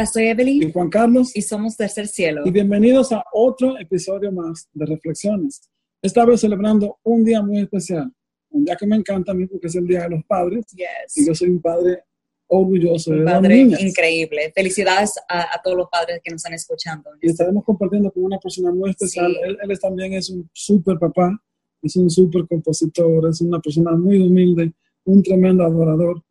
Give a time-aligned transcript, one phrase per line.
[0.00, 0.62] Hola, soy Evelyn.
[0.62, 1.36] Y Juan Carlos.
[1.36, 2.40] Y somos Tercer Cielo.
[2.46, 5.60] Y bienvenidos a otro episodio más de Reflexiones.
[6.00, 8.10] Esta vez celebrando un día muy especial.
[8.48, 10.64] Un día que me encanta a mí porque es el Día de los Padres.
[10.68, 11.18] Yes.
[11.18, 12.02] Y yo soy un padre
[12.46, 13.82] orgulloso un de padre niñas.
[13.82, 14.50] increíble.
[14.54, 17.10] Felicidades a, a, todos los padres que nos están escuchando.
[17.20, 19.30] Y estaremos compartiendo con una persona muy especial.
[19.30, 19.38] Sí.
[19.44, 21.38] Él, él es también es un súper papá,
[21.82, 24.72] es un súper compositor, es una persona muy humilde,
[25.04, 26.22] un tremendo adorador.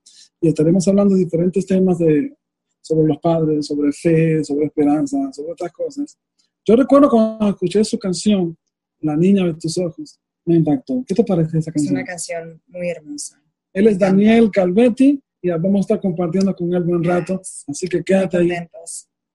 [0.42, 2.34] Y estaremos hablando de diferentes temas de,
[2.82, 6.18] sobre los padres, sobre fe, sobre esperanza, sobre otras cosas.
[6.66, 8.58] Yo recuerdo cuando escuché su canción,
[9.02, 11.04] La niña de tus ojos, me impactó.
[11.08, 11.94] ¿Qué te parece esa Es canción?
[11.96, 13.42] una canción muy hermosa.
[13.72, 18.04] Él es Daniel Calvetti y vamos a estar compartiendo con él buen rato, así que
[18.04, 18.50] quédate ahí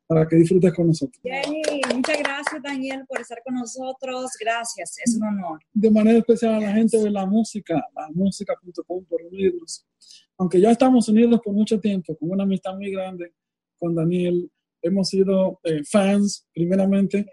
[0.07, 1.19] para que disfrutes con nosotros.
[1.25, 4.31] Yay, muchas gracias, Daniel, por estar con nosotros.
[4.39, 5.61] Gracias, es un honor.
[5.73, 9.87] De manera especial a la gente de la música, la música.com por unirnos.
[10.39, 13.33] Aunque ya estamos unidos por mucho tiempo, con una amistad muy grande
[13.79, 14.51] con Daniel,
[14.83, 17.27] hemos sido eh, fans primeramente,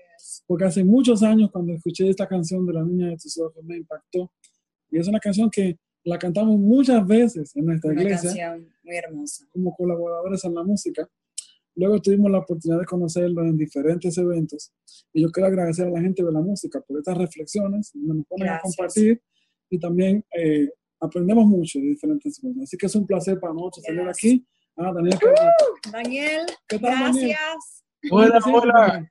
[0.46, 3.78] porque hace muchos años cuando escuché esta canción de La Niña de tus Ojos me
[3.78, 4.32] impactó.
[4.90, 8.96] Y es una canción que la cantamos muchas veces en nuestra Una iglesia canción muy
[8.96, 9.46] hermosa.
[9.52, 11.08] como colaboradores en la música.
[11.76, 14.74] Luego tuvimos la oportunidad de conocerlo en diferentes eventos
[15.14, 18.26] y yo quiero agradecer a la gente de la música por estas reflexiones, donde nos
[18.28, 18.76] ponen a Gracias.
[18.76, 19.22] compartir
[19.70, 20.70] y también eh,
[21.02, 22.64] aprendemos mucho de diferentes cosas.
[22.64, 24.46] Así que es un placer para nosotros tener aquí
[24.78, 25.52] a Daniel Carrillo.
[25.92, 27.30] Daniel, ¿Qué tal, Daniel?
[27.30, 27.84] gracias.
[28.10, 29.10] Hola, hola,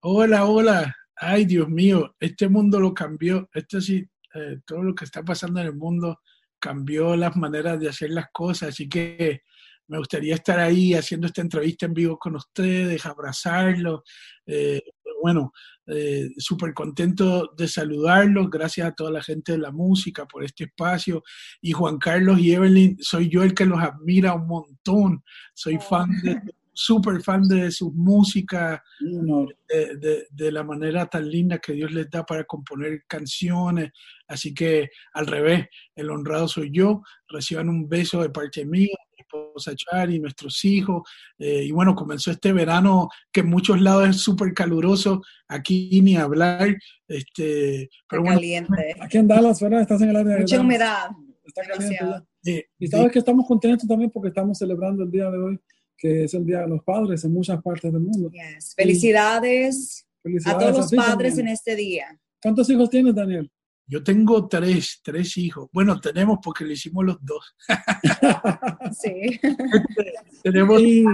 [0.00, 0.96] hola, hola.
[1.16, 3.48] Ay, Dios mío, este mundo lo cambió.
[3.52, 6.20] Esto sí, eh, todo lo que está pasando en el mundo
[6.58, 8.70] cambió las maneras de hacer las cosas.
[8.70, 9.42] Así que
[9.88, 14.00] me gustaría estar ahí haciendo esta entrevista en vivo con ustedes, abrazarlos.
[14.46, 14.80] Eh,
[15.22, 15.52] bueno,
[15.86, 18.50] eh, súper contento de saludarlos.
[18.50, 21.22] Gracias a toda la gente de la música por este espacio.
[21.60, 25.22] Y Juan Carlos y Evelyn, soy yo el que los admira un montón.
[25.54, 25.80] Soy Oh.
[25.80, 26.40] fan de,
[26.72, 29.56] súper fan de sus músicas Un honor.
[29.68, 33.92] de, de- de la manera tan linda que Dios les da para componer canciones.
[34.26, 37.02] Así que al revés, el honrado soy yo.
[37.28, 41.02] Reciban un beso de parte mía, mi esposa Chari, nuestros hijos.
[41.38, 45.22] Eh, y bueno, comenzó este verano que en muchos lados es súper caluroso.
[45.48, 46.74] Aquí ni hablar.
[47.06, 48.94] Este, pero bueno, caliente.
[49.00, 49.82] Aquí en Dallas, ¿verdad?
[49.82, 51.10] Estás en el área de Mucha humedad.
[51.44, 51.98] Está caliente
[52.46, 55.60] eh, Y sabes que estamos contentos también porque estamos celebrando el día de hoy,
[55.96, 58.30] que es el Día de los Padres en muchas partes del mundo.
[58.30, 58.74] Yes.
[58.76, 61.48] Felicidades a Felicidades todos los ti padres también.
[61.48, 62.20] en este día.
[62.42, 63.50] ¿Cuántos hijos tienes, Daniel?
[63.84, 65.68] yo tengo tres, tres hijos.
[65.72, 67.54] Bueno, tenemos porque le hicimos los dos.
[68.92, 69.38] Sí.
[70.42, 71.04] Tenemos Y-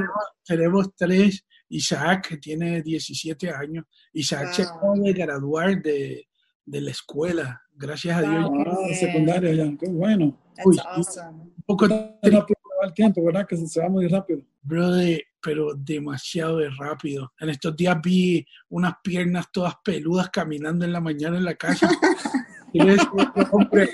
[0.44, 1.45] tenemos tres.
[1.71, 3.84] Isaac, que tiene 17 años.
[4.15, 4.72] Isaac se Wow.
[4.75, 6.27] acaba de graduar de,
[6.65, 7.60] de la escuela.
[7.75, 8.45] Gracias a Dios.
[8.49, 8.53] Wow.
[8.60, 10.39] Un Ah, secundaria ya, qué bueno.
[10.56, 11.53] That's Uy, awesome.
[11.66, 13.47] poco Es rápido que va el tiempo, ¿verdad?
[13.47, 14.43] Que se, se va muy rápido.
[14.62, 17.33] brother, pero demasiado de rápido.
[17.41, 21.89] En estos días vi unas piernas todas peludas caminando en la mañana en la casa.
[22.71, 23.09] Y le decía,
[23.50, 23.89] hombre,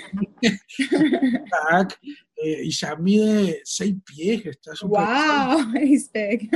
[2.43, 6.49] eh, Isaac mide seis pies, está súper Wow, he's big.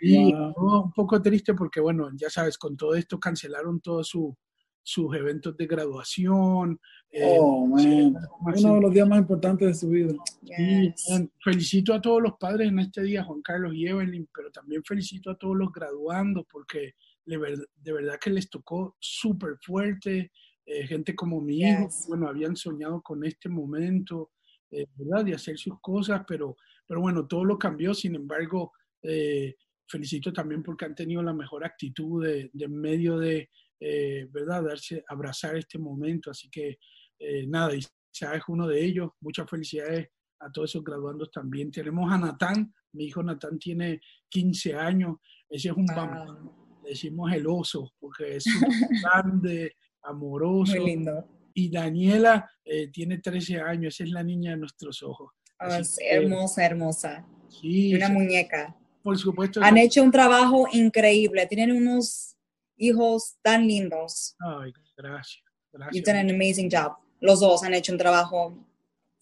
[0.00, 0.82] Y Wow.
[0.84, 4.36] un poco triste porque, bueno, ya sabes, con todo esto cancelaron todos su-
[4.82, 6.80] sus eventos de graduación.
[7.10, 8.12] eh, Oh, man.
[8.40, 10.14] más Uno de los días más importantes de su vida.
[10.42, 11.08] Yes.
[11.10, 14.82] man, felicito a todos los padres en este día, Juan Carlos y Evelyn, pero también
[14.84, 16.94] felicito a todos los graduandos porque
[17.24, 20.32] de, ver- de verdad que les tocó súper fuerte.
[20.64, 22.04] eh, gente como mi hijo, Yes.
[22.08, 24.30] bueno, habían soñado con este momento,
[24.70, 25.24] eh, ¿verdad?
[25.24, 26.56] De hacer sus cosas, pero,
[26.86, 27.92] pero bueno, todo lo cambió.
[27.94, 28.72] Sin embargo,
[29.02, 29.56] eh,
[29.88, 33.50] felicito también porque han tenido la mejor actitud de, de en medio de,
[33.84, 34.62] eh, ¿verdad?
[34.64, 36.30] Darse, abrazar este momento.
[36.30, 36.78] Así que,
[37.18, 39.10] eh, nada, Isaac es uno de ellos.
[39.20, 40.08] Muchas felicidades
[40.40, 41.70] a todos esos graduandos también.
[41.70, 45.16] Tenemos a Natán, mi hijo Natán tiene 15 años,
[45.48, 45.96] ese es un Wow.
[45.96, 48.44] bambino, le decimos el oso, porque es
[49.04, 50.76] grande, amoroso.
[50.76, 51.28] Muy lindo.
[51.54, 55.30] Y Daniela eh, tiene 13 años, esa es la niña de nuestros ojos.
[55.60, 57.26] Oh, Así es que, hermosa, hermosa.
[57.48, 58.76] sí, Una muñeca.
[59.02, 59.60] por supuesto.
[59.62, 61.46] Han hecho un trabajo increíble.
[61.46, 62.36] Tienen unos
[62.76, 64.36] hijos tan lindos.
[64.40, 65.42] Ay, gracias.
[65.72, 65.94] gracias.
[65.94, 66.96] You've done an amazing job.
[67.20, 68.56] Los dos han hecho un trabajo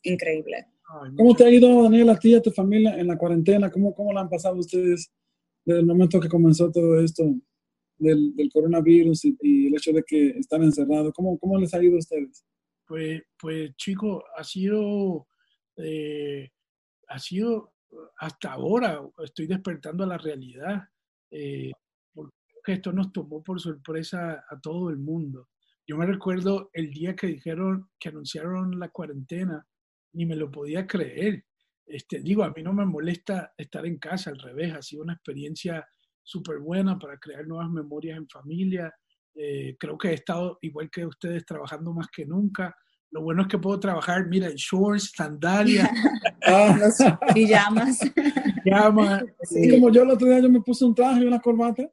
[0.02, 0.66] increíble.
[0.88, 3.70] Ay, ¿Cómo te ha ido, Daniel, a ti y a tu familia en la cuarentena?
[3.70, 5.12] ¿Cómo, cómo la han pasado ustedes
[5.64, 7.24] desde el momento que comenzó todo esto
[7.98, 11.12] del, del coronavirus y, y el hecho de que están encerrados?
[11.14, 12.44] ¿Cómo, ¿Cómo les ha ido a ustedes?
[12.90, 15.28] Pues, pues chico, ha sido,
[15.76, 16.50] eh,
[17.06, 17.72] ha sido
[18.18, 20.82] hasta ahora, estoy despertando a la realidad,
[21.30, 21.70] eh,
[22.62, 25.48] que esto nos tomó por sorpresa a todo el mundo.
[25.86, 29.66] Yo me recuerdo el día que dijeron, que anunciaron la cuarentena,
[30.12, 31.44] ni me lo podía creer.
[31.84, 35.14] Este, digo, a mí no me molesta estar en casa, al revés, ha sido una
[35.14, 35.84] experiencia
[36.22, 38.94] súper buena para crear nuevas memorias en familia.
[39.34, 42.72] Eh, creo que he estado, igual que ustedes, trabajando más que nunca.
[43.10, 45.90] Lo bueno es que puedo trabajar, mira, en shorts, sandalias.
[46.78, 46.98] Los
[47.34, 47.98] pijamas.
[48.64, 49.24] Llama.
[49.50, 51.90] Y como yo el otro día yo me puse un traje y una corbata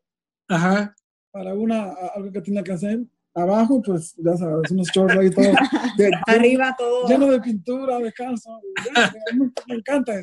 [0.50, 0.96] Ajá.
[1.32, 3.00] para una, algo que tenía que hacer.
[3.36, 5.54] Abajo, pues ya sabes, unos shorts ahí todo.
[5.98, 7.08] de- Arriba todo.
[7.08, 8.60] lleno de pintura, de calzo.
[8.96, 10.14] Ya, Me, me encanta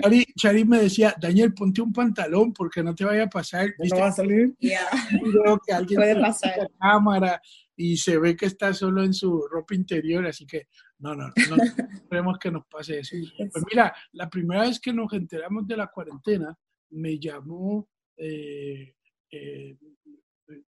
[0.00, 3.66] Chari, Chari me decía, Daniel, ponte un pantalón porque no te vaya a pasar.
[3.78, 4.00] No ¿Viste?
[4.00, 4.54] va a salir.
[4.60, 4.86] Ya.
[5.20, 6.56] Un video que alguien Puede pasar.
[6.58, 7.42] la cámara
[7.76, 10.68] y se ve que está solo en su ropa interior, así que
[10.98, 11.62] no, no, no, no
[12.08, 13.16] queremos que nos pase eso.
[13.52, 16.56] Pues mira, la primera vez que nos enteramos de la cuarentena,
[16.90, 17.88] me llamó
[18.20, 18.94] eh,
[19.30, 19.76] eh,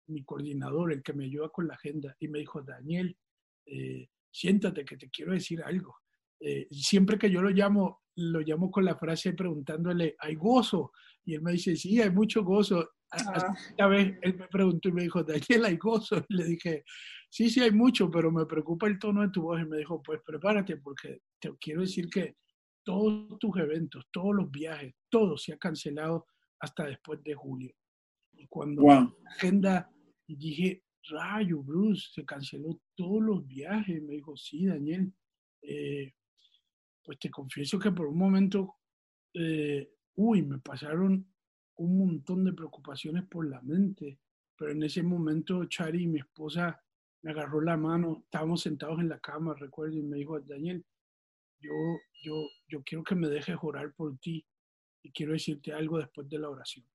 [0.07, 3.17] mi coordinador, el que me ayuda con la agenda, y me dijo, Daniel,
[3.65, 5.95] eh, siéntate que te quiero decir algo.
[6.39, 10.91] Eh, siempre que yo lo llamo, lo llamo con la frase preguntándole, ¿hay gozo?
[11.25, 12.89] Y él me dice, sí, hay mucho gozo.
[13.11, 16.25] Ah, esta vez él me preguntó y me dijo, Daniel, ¿hay gozo?
[16.27, 16.83] Y le dije,
[17.29, 19.61] sí, sí, hay mucho, pero me preocupa el tono de tu voz.
[19.61, 22.35] Y me dijo, pues prepárate porque te quiero decir que
[22.83, 26.25] todos tus eventos, todos los viajes, todo se ha cancelado
[26.63, 27.75] hasta después de julio.
[28.33, 29.17] Y cuando Wow.
[29.21, 29.93] la agenda
[30.25, 34.01] dije, rayo, Bruce, se canceló todos los viajes.
[34.01, 35.13] Me dijo, sí, Daniel.
[35.61, 36.13] eh,
[37.05, 38.75] pues te confieso que por un momento,
[39.33, 41.25] eh, uy, me pasaron
[41.75, 44.19] un montón de preocupaciones por la mente.
[44.57, 46.81] Pero en ese momento, Chari, mi esposa,
[47.23, 48.21] me agarró la mano.
[48.23, 50.85] Estábamos sentados en la cama, recuerdo, y me dijo, Daniel,
[51.59, 51.73] yo,
[52.23, 54.45] yo, yo quiero que me dejes orar por ti
[55.03, 56.85] y quiero decirte algo después de la oración.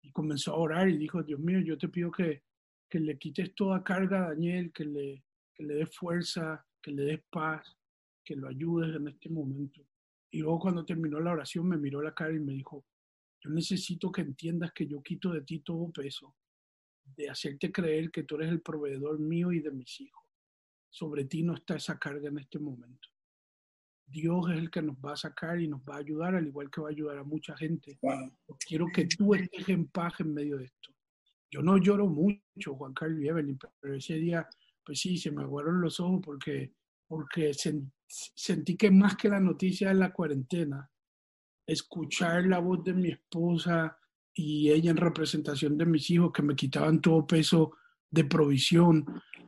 [0.00, 2.44] Y comenzó a orar y dijo, Dios mío, yo te pido que,
[2.88, 7.02] que le quites toda carga a Daniel, que le, que le des fuerza, que le
[7.02, 7.76] des paz,
[8.24, 9.84] que lo ayudes en este momento.
[10.30, 12.86] Y luego cuando terminó la oración me miró la cara y me dijo,
[13.40, 16.36] yo necesito que entiendas que yo quito de ti todo peso,
[17.04, 20.24] de hacerte creer que tú eres el proveedor mío y de mis hijos.
[20.90, 23.08] Sobre ti no está esa carga en este momento.
[24.10, 26.70] Dios es el que nos va a sacar y nos va a ayudar, al igual
[26.70, 27.98] que va a ayudar a mucha gente.
[28.02, 28.32] Wow.
[28.66, 30.94] Quiero que tú estés en paz en medio de esto.
[31.50, 34.48] Yo no lloro mucho, Juan Carlos y Evelyn, pero ese día,
[34.84, 36.72] pues sí, se me aguaron los ojos porque,
[37.06, 40.90] porque sen- sentí que más que la noticia de la cuarentena,
[41.66, 43.98] escuchar la voz de mi esposa
[44.34, 47.76] y ella en representación de mis hijos que me quitaban todo peso
[48.10, 49.04] de provisión,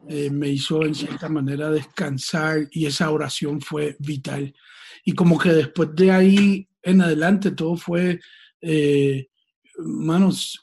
[0.09, 4.55] eh, me hizo en cierta manera descansar y esa oración fue vital.
[5.05, 8.21] Y como que después de ahí en adelante todo fue,
[8.61, 9.29] eh,
[9.79, 10.61] manos,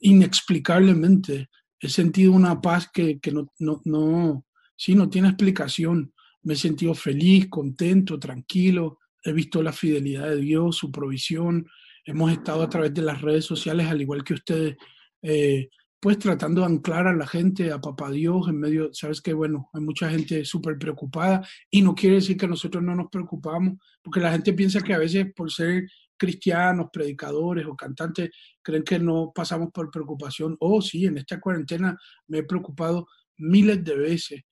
[0.00, 1.48] inexplicablemente.
[1.80, 4.44] He sentido una paz que, que no, no, no,
[4.76, 6.12] sí, no tiene explicación.
[6.42, 8.98] Me he sentido feliz, contento, tranquilo.
[9.22, 11.66] He visto la fidelidad de Dios, su provisión.
[12.04, 14.76] Hemos estado a través de las redes sociales, al igual que ustedes,
[15.22, 15.70] eh,
[16.04, 19.70] pues tratando de anclar a la gente, a Papá Dios, en medio, sabes que bueno,
[19.72, 24.20] hay mucha gente súper preocupada y no quiere decir que nosotros no nos preocupamos, porque
[24.20, 28.28] la gente piensa que a veces por ser cristianos, predicadores o cantantes,
[28.60, 30.58] creen que no pasamos por preocupación.
[30.60, 31.96] Oh, sí, en esta cuarentena
[32.26, 33.06] me he preocupado
[33.38, 34.42] miles de veces,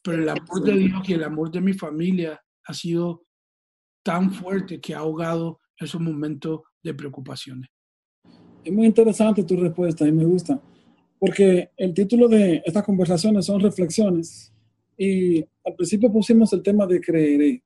[0.00, 3.26] pero el amor de Dios y el amor de mi familia ha sido
[4.02, 7.68] tan fuerte que ha ahogado esos momentos de preocupaciones.
[8.64, 10.58] Es muy interesante tu respuesta y me gusta,
[11.22, 14.52] porque el título de estas conversaciones son reflexiones
[14.98, 17.62] y al principio pusimos el tema de creeré.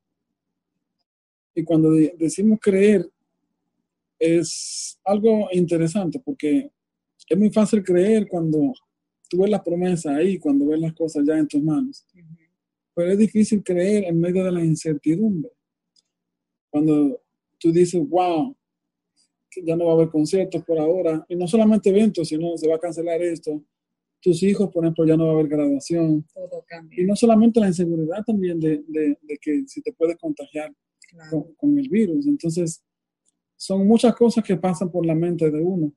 [1.54, 3.10] Y cuando de- decimos creer
[4.18, 6.70] es algo interesante porque
[7.30, 8.74] es muy fácil creer cuando
[9.26, 12.06] tú ves las promesas ahí, cuando ves las cosas ya en tus manos.
[12.94, 15.50] Pero es difícil creer en medio de la incertidumbre.
[16.68, 17.22] Cuando
[17.58, 18.54] tú dices, wow,
[19.64, 22.76] ya no va a haber conciertos por ahora, y no solamente eventos, sino se va
[22.76, 23.62] a cancelar esto.
[24.20, 26.26] Tus hijos, por ejemplo, ya no va a haber graduación.
[26.34, 27.00] Todo cambia.
[27.00, 30.74] Y no solamente la inseguridad también de, de- de que si te puedes contagiar
[31.08, 31.30] claro.
[31.30, 32.26] con, con el virus.
[32.26, 32.82] Entonces,
[33.56, 35.92] son muchas cosas que pasan por la mente de uno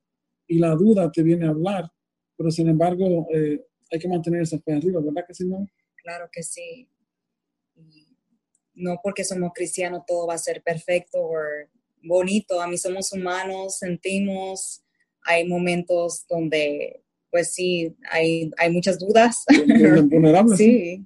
[0.46, 1.90] y la duda te viene a hablar,
[2.36, 5.66] pero sin embargo eh, hay que mantener esa fe arriba, ¿verdad que si no?
[5.96, 6.88] Claro que sí.
[8.74, 11.34] No porque somos cristianos todo va a ser perfecto o
[12.02, 12.60] bonito.
[12.60, 14.82] A mí somos humanos, sentimos,
[15.22, 19.44] hay momentos donde, pues sí, hay, hay muchas dudas.
[20.08, 20.56] Vulnerable.
[20.56, 21.04] ¿sí?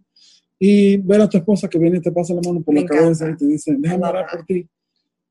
[0.59, 2.87] Y ver a tu esposa que viene y te pasa la mano por Me la
[2.87, 3.45] cabeza encanta.
[3.45, 4.67] y te dice, déjame orar por ti.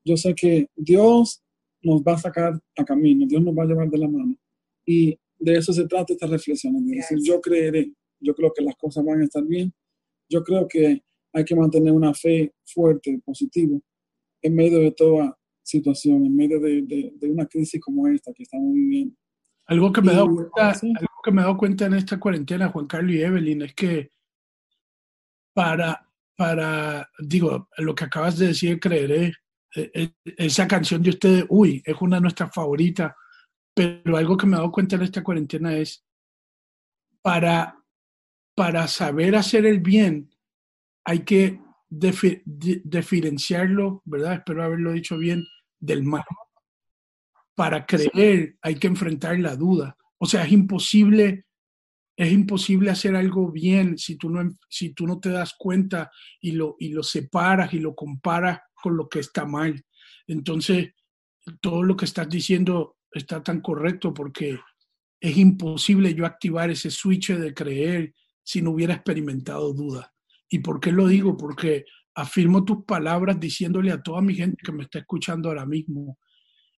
[0.04, 1.42] Yo sé que Dios
[1.82, 4.36] nos va a sacar a camino, Dios nos va a llevar de la mano.
[4.86, 8.76] Y de eso se trata esta reflexión, de decir, yo creeré, yo creo que las
[8.76, 9.72] cosas van a estar bien.
[10.28, 11.02] Yo creo que
[11.32, 13.78] hay que mantener una fe fuerte, positiva,
[14.42, 18.72] en medio de toda situación, en medio de, de, una crisis como esta que estamos
[18.72, 19.16] viviendo.
[19.66, 22.68] Algo que me he dado cuenta, algo que me he dado cuenta en esta cuarentena,
[22.68, 24.10] Juan Carlos y Evelyn, es que
[25.54, 26.06] para,
[26.36, 29.32] para, digo, lo que acabas de decir, creeré,
[29.74, 33.14] e, e, esa canción de ustedes, uy, es una de nuestras favoritas,
[33.74, 36.04] pero algo que me he dado cuenta en esta cuarentena es,
[37.22, 37.82] para,
[38.54, 40.30] para saber hacer el bien,
[41.06, 44.34] hay que diferenciarlo, ¿verdad?
[44.34, 45.42] Espero haberlo dicho bien,
[45.84, 46.24] del mal.
[47.54, 49.96] Para creer hay que enfrentar la duda.
[50.18, 51.46] O sea, es imposible
[52.16, 56.10] es imposible hacer algo bien si tú no, si tú no te das cuenta
[56.40, 59.84] y lo, y lo separas y lo comparas con lo que está mal.
[60.26, 60.92] Entonces,
[61.60, 64.58] todo lo que estás diciendo está tan correcto porque
[65.20, 70.12] es imposible yo activar ese switch de creer si no hubiera experimentado duda.
[70.48, 71.36] ¿Y por qué lo digo?
[71.36, 76.18] Porque afirmo tus palabras diciéndole a toda mi gente que me está escuchando ahora mismo,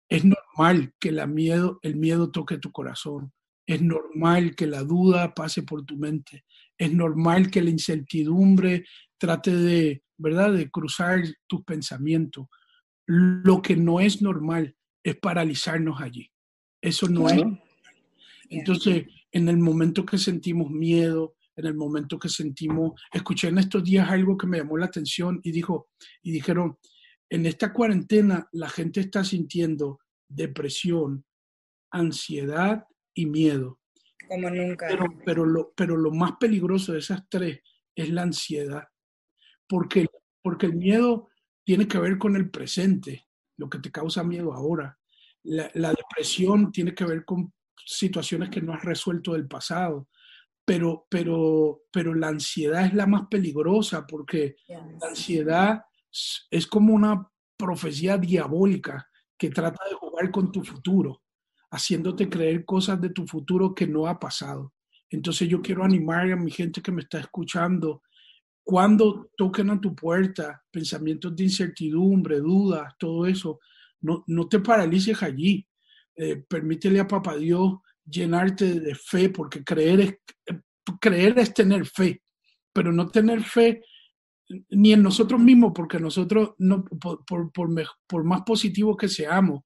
[0.08, 3.32] es normal que la miedo, el miedo toque tu corazón.
[3.66, 6.44] Es normal que la duda pase por tu mente.
[6.78, 8.84] Es normal que la incertidumbre
[9.18, 12.46] trate de, ¿verdad?, de cruzar tus pensamientos.
[13.06, 16.30] Lo que no es normal es paralizarnos allí.
[16.80, 17.42] Eso no es.
[18.48, 23.82] Entonces, en el momento que sentimos miedo, en el momento que sentimos, escuché en estos
[23.82, 25.88] días algo que me llamó la atención y dijo,
[26.22, 26.78] y dijeron,
[27.30, 29.98] en esta cuarentena la gente está sintiendo
[30.28, 31.24] depresión,
[31.90, 32.84] ansiedad
[33.14, 33.80] y miedo.
[34.28, 34.86] Como nunca.
[34.88, 37.60] Pero, pero, lo, pero lo más peligroso de esas tres
[37.94, 38.84] es la ansiedad,
[39.66, 40.06] porque,
[40.42, 41.28] porque el miedo
[41.64, 44.98] tiene que ver con el presente, lo que te causa miedo ahora.
[45.44, 47.52] La, la depresión tiene que ver con
[47.86, 50.08] situaciones que no has resuelto del pasado,
[50.66, 55.84] pero, pero, pero la ansiedad es la más peligrosa porque la ansiedad
[56.50, 59.08] es como una profecía diabólica
[59.38, 61.22] que trata de jugar con tu futuro
[61.70, 64.72] haciéndote creer cosas de tu futuro que no ha pasado.
[65.10, 68.02] Entonces yo quiero animar a mi gente que me está escuchando,
[68.64, 73.60] cuando toquen a tu puerta pensamientos de incertidumbre, dudas, todo eso,
[74.00, 75.66] no, no te paralices allí.
[76.16, 77.74] Eh, permítele a Papá Dios
[78.08, 80.14] llenarte de fe, porque creer es,
[81.00, 82.22] creer es tener fe,
[82.72, 83.82] pero no tener fe
[84.70, 87.52] ni en nosotros mismos, porque nosotros, no, por, por,
[88.06, 89.62] por más positivos que seamos,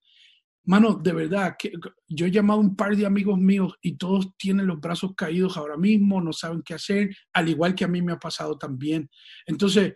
[0.65, 1.73] Mano, de verdad, que
[2.07, 5.57] yo he llamado a un par de amigos míos y todos tienen los brazos caídos
[5.57, 9.09] ahora mismo, no saben qué hacer, al igual que a mí me ha pasado también.
[9.47, 9.95] Entonces,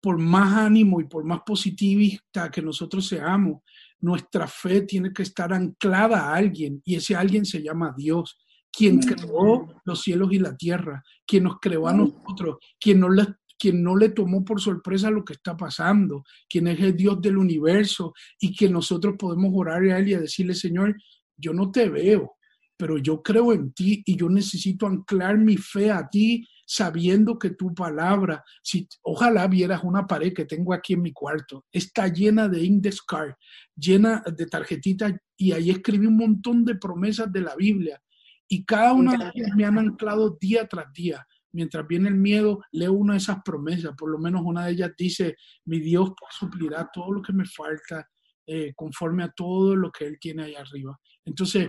[0.00, 3.62] por más ánimo y por más positivista que nosotros seamos,
[4.02, 8.38] nuestra fe tiene que estar anclada a alguien y ese alguien se llama Dios,
[8.70, 13.10] quien creó los cielos y la tierra, quien nos creó a nosotros, quien nos,
[13.58, 17.36] quien no le tomó por sorpresa lo que está pasando, quien es el Dios del
[17.36, 20.96] universo y que nosotros podemos orar a Él y decirle, Señor,
[21.36, 22.32] yo no te veo,
[22.76, 26.44] pero yo creo en ti y yo necesito anclar mi fe a ti
[26.74, 31.66] sabiendo que tu palabra, si ojalá vieras una pared que tengo aquí en mi cuarto,
[31.70, 33.34] está llena de index card,
[33.76, 38.02] llena de tarjetitas y ahí escribí un montón de promesas de la Biblia.
[38.48, 41.26] Y cada una de ellas me han anclado día tras día.
[41.52, 44.92] Mientras viene el miedo, leo una de esas promesas, por lo menos una de ellas
[44.96, 45.36] dice,
[45.66, 48.08] mi Dios suplirá todo lo que me falta
[48.46, 50.98] eh, conforme a todo lo que Él tiene ahí arriba.
[51.26, 51.68] Entonces,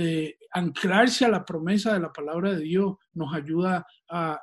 [0.00, 4.40] eh, anclarse a la promesa de la palabra de Dios nos ayuda a,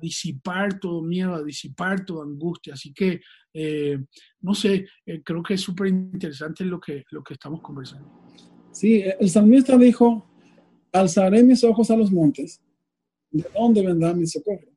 [0.00, 2.74] disipar todo miedo, a disipar toda angustia.
[2.74, 3.20] Así que,
[3.52, 3.98] eh,
[4.40, 4.86] no sé,
[5.24, 8.08] creo que es súper interesante lo que, lo que estamos conversando.
[8.70, 10.30] Sí, el salmista dijo,
[10.92, 12.62] alzaré mis ojos a los montes
[13.32, 14.68] ¿de dónde vendrá mi socorro?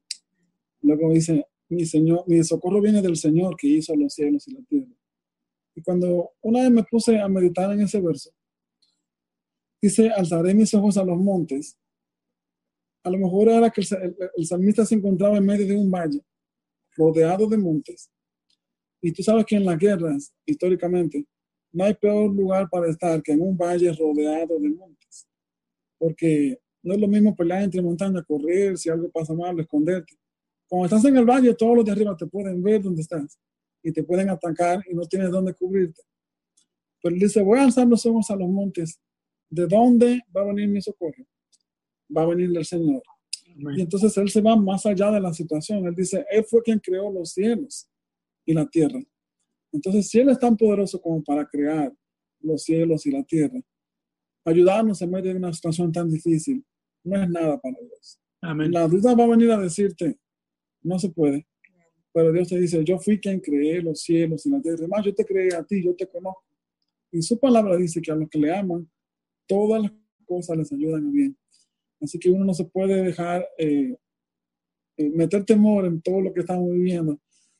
[0.81, 4.61] Luego dice, mi, señor, mi socorro viene del Señor que hizo los cielos y la
[4.61, 4.91] tierra.
[5.75, 8.31] Y cuando una vez me puse a meditar en ese verso,
[9.85, 11.77] dice, alzaré mis ojos a los montes.
[13.03, 16.21] A lo mejor era que el, el salmista se encontraba en medio de un valle,
[16.95, 18.09] rodeado de montes.
[19.01, 21.25] Y tú sabes que en las guerras, históricamente,
[21.71, 25.27] no hay peor lugar para estar que en un valle rodeado de montes.
[25.97, 30.15] Porque no es lo mismo pelear entre montañas, correr, si algo pasa mal, esconderte.
[30.67, 33.37] Cuando estás en el valle, todos los de arriba te pueden ver dónde estás
[33.83, 36.01] y te pueden atacar y no tienes dónde cubrirte.
[37.01, 38.99] Pero él dice, voy a alzar los ojos a los montes.
[39.55, 41.25] ¿De dónde va a venir mi socorro?
[42.15, 43.01] Va a venir del Señor.
[43.55, 45.87] Y entonces él se va más allá de la situación.
[45.87, 47.87] Él dice, Él fue quien creó los cielos
[48.45, 48.99] y la tierra.
[49.71, 51.93] Entonces, si Él es tan poderoso como para crear
[52.41, 53.61] los cielos y la tierra,
[54.43, 56.65] ayudarnos en medio de una situación tan difícil,
[57.05, 58.19] no es nada para Dios.
[58.41, 60.19] La duda va a venir a decirte,
[60.81, 61.47] no se puede.
[62.11, 64.79] Pero Dios te dice, yo fui quien creé los cielos y la tierra.
[64.79, 66.43] Además, yo te creé a ti, yo te conozco.
[67.11, 68.89] Y su palabra dice que a los que le aman,
[69.47, 69.91] todas las
[70.25, 71.37] cosas les ayudan a bien.
[72.01, 73.95] Así que uno no se puede dejar eh,
[74.97, 77.19] eh, meter temor en todo lo que estamos viviendo,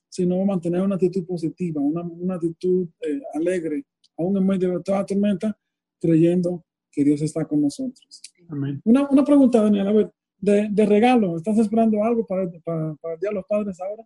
[0.09, 3.85] sino mantener una actitud positiva, una, una actitud eh, alegre,
[4.17, 5.57] aún en medio de toda tormenta,
[5.99, 8.21] creyendo que Dios está con nosotros.
[8.47, 8.81] Amén.
[8.85, 13.13] Una, una pregunta, Daniel, a ver, de, de regalo, ¿estás esperando algo para, para, para
[13.15, 14.03] el Día de los Padres ahora?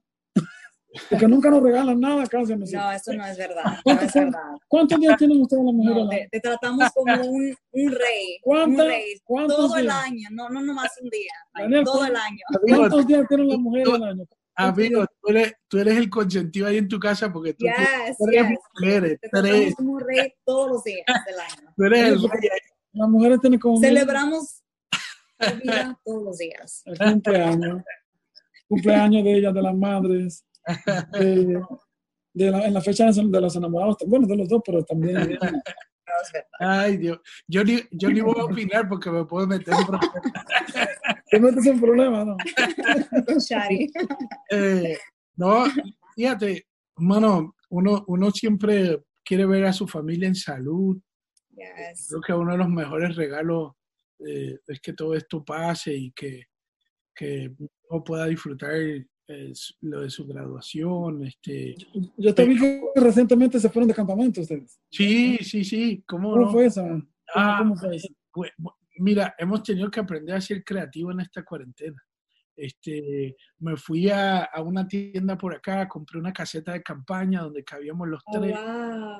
[1.09, 2.25] Porque nunca nos regalan nada
[2.57, 2.71] nosotros.
[2.71, 3.63] No, eso no es verdad.
[3.85, 4.41] No es verdad.
[4.67, 6.03] ¿Cuántos días tienen ustedes las mujeres?
[6.03, 8.39] No, te, te tratamos como un, un rey.
[8.41, 9.21] ¿Cuántas- Un rey.
[9.23, 9.95] cuántos Todo el días?
[10.03, 10.29] año.
[10.31, 11.31] No, no nomás un día.
[11.53, 12.77] Daniel, todo ¿cuántos- el año.
[12.77, 14.23] ¿Cuántos días tienen las mujeres al año?
[14.55, 18.27] Amigo, tú eres, tú eres el consentido ahí en tu casa porque tú, Yes, tú
[18.27, 18.59] eres yes.
[18.73, 21.73] mujeres, Te como un rey todos los días del año.
[21.77, 22.49] tú eres el rey.
[22.91, 24.61] Las mujeres tienen como Celebramos
[25.37, 26.81] la vida todos los días.
[26.85, 27.83] el cumpleaños,
[28.67, 30.45] cumpleaños de ellas, de las madres,
[31.13, 31.61] de,
[32.33, 35.37] de la- en la fecha de los enamorados, bueno, de los dos, pero también.
[36.59, 37.19] Ay, Dios.
[37.47, 40.21] Yo ni, yo ni voy a opinar porque me puedo meter en problemas.
[41.29, 42.37] te metes en problemas, ¿no?
[43.39, 43.91] Shari.
[44.49, 44.97] Eh,
[45.35, 45.65] no,
[46.15, 46.65] fíjate,
[46.97, 50.97] mano, uno, uno siempre quiere ver a su familia en salud.
[51.51, 52.07] Yes.
[52.09, 53.73] Creo que uno de los mejores regalos
[54.27, 56.45] eh, es que todo esto pase y que,
[57.15, 57.51] que
[57.89, 58.71] uno pueda disfrutar
[59.29, 61.23] eh, su- lo de su graduación.
[61.25, 61.75] Este,
[62.17, 64.79] Yo te vi que recientemente se fueron de campamento ustedes.
[64.89, 66.51] sí, sí, sí, ¿cómo ¿Cómo no?
[66.51, 66.81] fue eso?
[66.81, 67.03] ¿Cómo,
[67.35, 68.07] Ah, cómo fue eso?
[68.31, 68.51] Pues,
[68.97, 72.01] mira, hemos tenido que aprender a ser creativo en esta cuarentena.
[72.55, 77.63] Este, me fui a, a una tienda por acá, compré una caseta de campaña donde
[77.63, 79.19] cabíamos los Oh, tres, wow.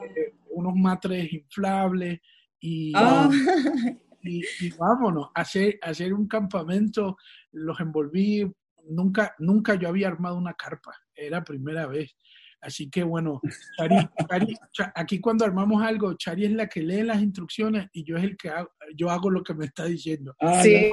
[0.49, 2.19] unos matres inflables
[2.59, 3.29] y, Ah,
[4.23, 7.15] y, y vámonos, a hacer, a hacer un campamento,
[7.53, 8.51] los envolví,
[8.89, 12.15] nunca, nunca yo había armado una carpa, era primera vez.
[12.61, 13.39] Así que bueno,
[13.77, 13.95] Chari,
[14.27, 18.17] Chari- Cha- aquí cuando armamos algo, Chari es la que lee las instrucciones y yo
[18.17, 20.35] es el que hago, yo hago lo que me está diciendo.
[20.41, 20.91] Ah, sí.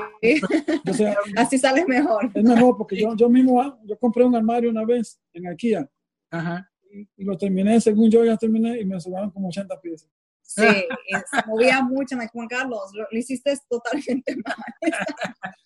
[0.89, 2.31] O sea, así sale mejor.
[2.33, 5.91] es mejor porque yo, yo mismo, yo compré un armario una vez en IKEA
[6.31, 6.71] Ajá.
[6.89, 10.09] y, y lo terminé, según yo ya terminé, y me sobraron como 80 piezas.
[10.43, 12.17] Sí, se movía mucho.
[12.17, 14.55] Me Juan Carlos, lo, lo hiciste totalmente mal.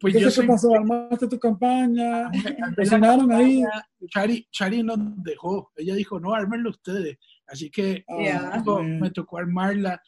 [0.00, 0.74] Pues ¿Qué yo soy qué pasó?
[0.74, 2.30] ¿Armaste tu campaña?
[2.76, 3.62] ¿Cocinaron ahí?
[4.10, 5.72] Chari, Chari nos dejó.
[5.76, 7.18] Ella dijo, no, ármenlo ustedes.
[7.46, 8.42] Así que Ah, Ya.
[8.42, 9.00] me tocó- bueno.
[9.00, 10.02] me tocó armarla.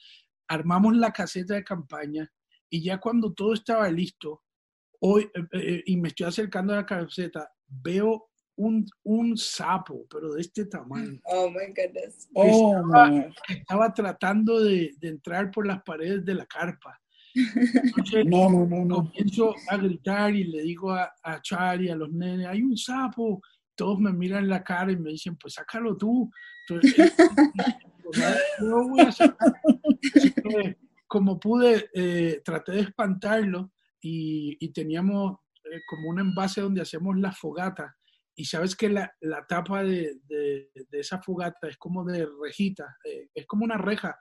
[0.49, 2.31] Armamos la caseta de campaña
[2.71, 4.43] y ya cuando todo estaba listo,
[5.01, 10.33] hoy, eh, eh, y me estoy acercando a la caseta, veo un, un sapo, pero
[10.33, 11.21] de este tamaño.
[11.25, 12.29] Oh my goodness.
[12.35, 13.27] Oh, my.
[13.49, 17.01] Estaba tratando de, de entrar por las paredes de la carpa.
[17.85, 18.97] Entonces, No, no, no, no.
[18.97, 23.41] comienzo a gritar y le digo a, a Chari, a los nenes, hay un sapo.
[23.75, 26.31] Todos me miran la cara y me dicen, pues sácalo tú.
[26.69, 27.13] Entonces,
[28.61, 29.53] yo voy a sacar.
[31.07, 37.17] Como pude, eh, traté de espantarlo y, y teníamos eh, como un envase donde hacemos
[37.19, 37.97] la fogata.
[38.35, 42.97] Y sabes que la, la tapa de, de- de esa fogata es como de rejita,
[43.05, 44.17] eh, es como una reja.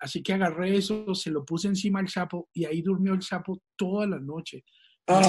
[0.00, 3.60] Así que agarré eso, se lo puse encima al sapo y ahí durmió el sapo
[3.76, 4.64] toda la noche.
[5.06, 5.20] Ah,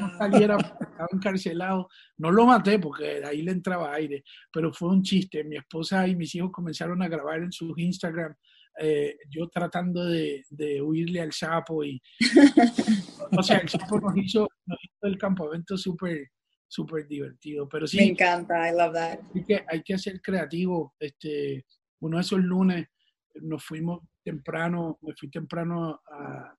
[0.00, 1.88] No saliera, estaba encarcelado.
[2.16, 5.44] No lo maté porque ahí le entraba aire, pero fue un chiste.
[5.44, 8.34] Mi esposa y mis hijos comenzaron a grabar en sus Instagram,
[8.80, 12.00] eh, yo tratando de, de huirle al sapo y,
[13.38, 16.30] o sea, el sapo nos hizo, nos hizo el campamento súper,
[16.66, 17.68] súper divertido.
[17.68, 18.68] Pero Me sí, encanta.
[18.68, 19.18] I love that.
[19.34, 20.94] hay que, hay que ser creativo.
[20.98, 21.64] Este,
[22.00, 22.86] uno de esos lunes
[23.34, 26.54] nos fuimos temprano, me fui temprano a,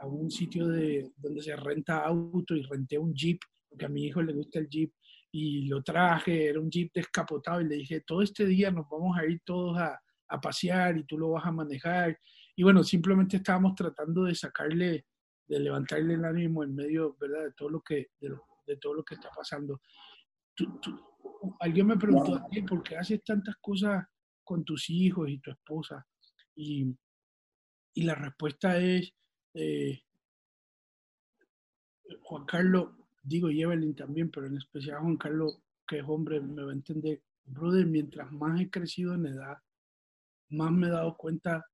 [0.00, 4.06] a un sitio de, donde se renta auto y renté un jeep, porque a mi
[4.06, 4.92] hijo le gusta el jeep,
[5.32, 9.18] y lo traje, era un jeep descapotado y le dije, todo este día nos vamos
[9.18, 12.16] a ir todos a, a pasear y tú lo vas a manejar.
[12.56, 15.06] Y bueno, simplemente estábamos tratando de sacarle,
[15.48, 17.46] de levantarle el ánimo en medio, ¿verdad?
[17.46, 19.80] De todo lo que, de, lo- de todo lo que está pasando.
[20.54, 21.00] Tú- tú-
[21.58, 24.06] alguien me preguntó, a ti, ¿por qué haces tantas cosas
[24.44, 26.06] con tus hijos y tu esposa?
[26.54, 26.94] Y,
[27.94, 29.12] y la respuesta es,
[29.54, 30.02] eh,
[32.22, 32.90] Juan Carlos,
[33.22, 37.22] digo Evelyn también, pero en especial Juan Carlos, que es hombre, me va a entender.
[37.46, 39.58] Brother, mientras más he crecido en edad,
[40.50, 41.64] más me he dado cuenta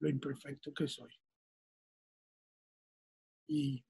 [0.00, 1.12] lo imperfecto que soy.
[3.48, 3.84] Y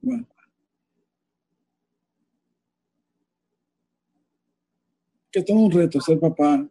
[0.00, 0.26] bueno.
[5.32, 6.68] Que todo un reto ser papá.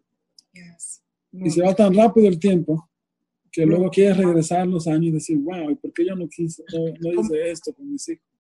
[0.54, 1.04] Yes.
[1.32, 2.88] Y se va tan rápido el tiempo
[3.52, 6.64] que luego quieres regresar los años y decir, wow, ¿y por qué yo no quise,
[6.72, 8.32] no, no hice esto con mis hijos?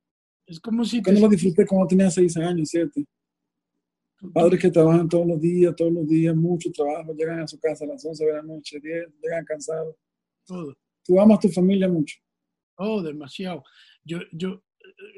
[0.51, 3.05] es como si ¿Por qué te, no lo disfruté cuando tenía seis años, siete?
[4.33, 7.85] Padres que trabajan todos los días, todos los días, mucho trabajo, llegan a su casa
[7.85, 9.95] a las 11 de la noche, 10, llegan cansados.
[10.45, 10.75] Todo.
[11.03, 12.17] Tú amas a tu familia mucho.
[12.75, 13.63] Oh, demasiado.
[14.03, 14.63] Yo, yo,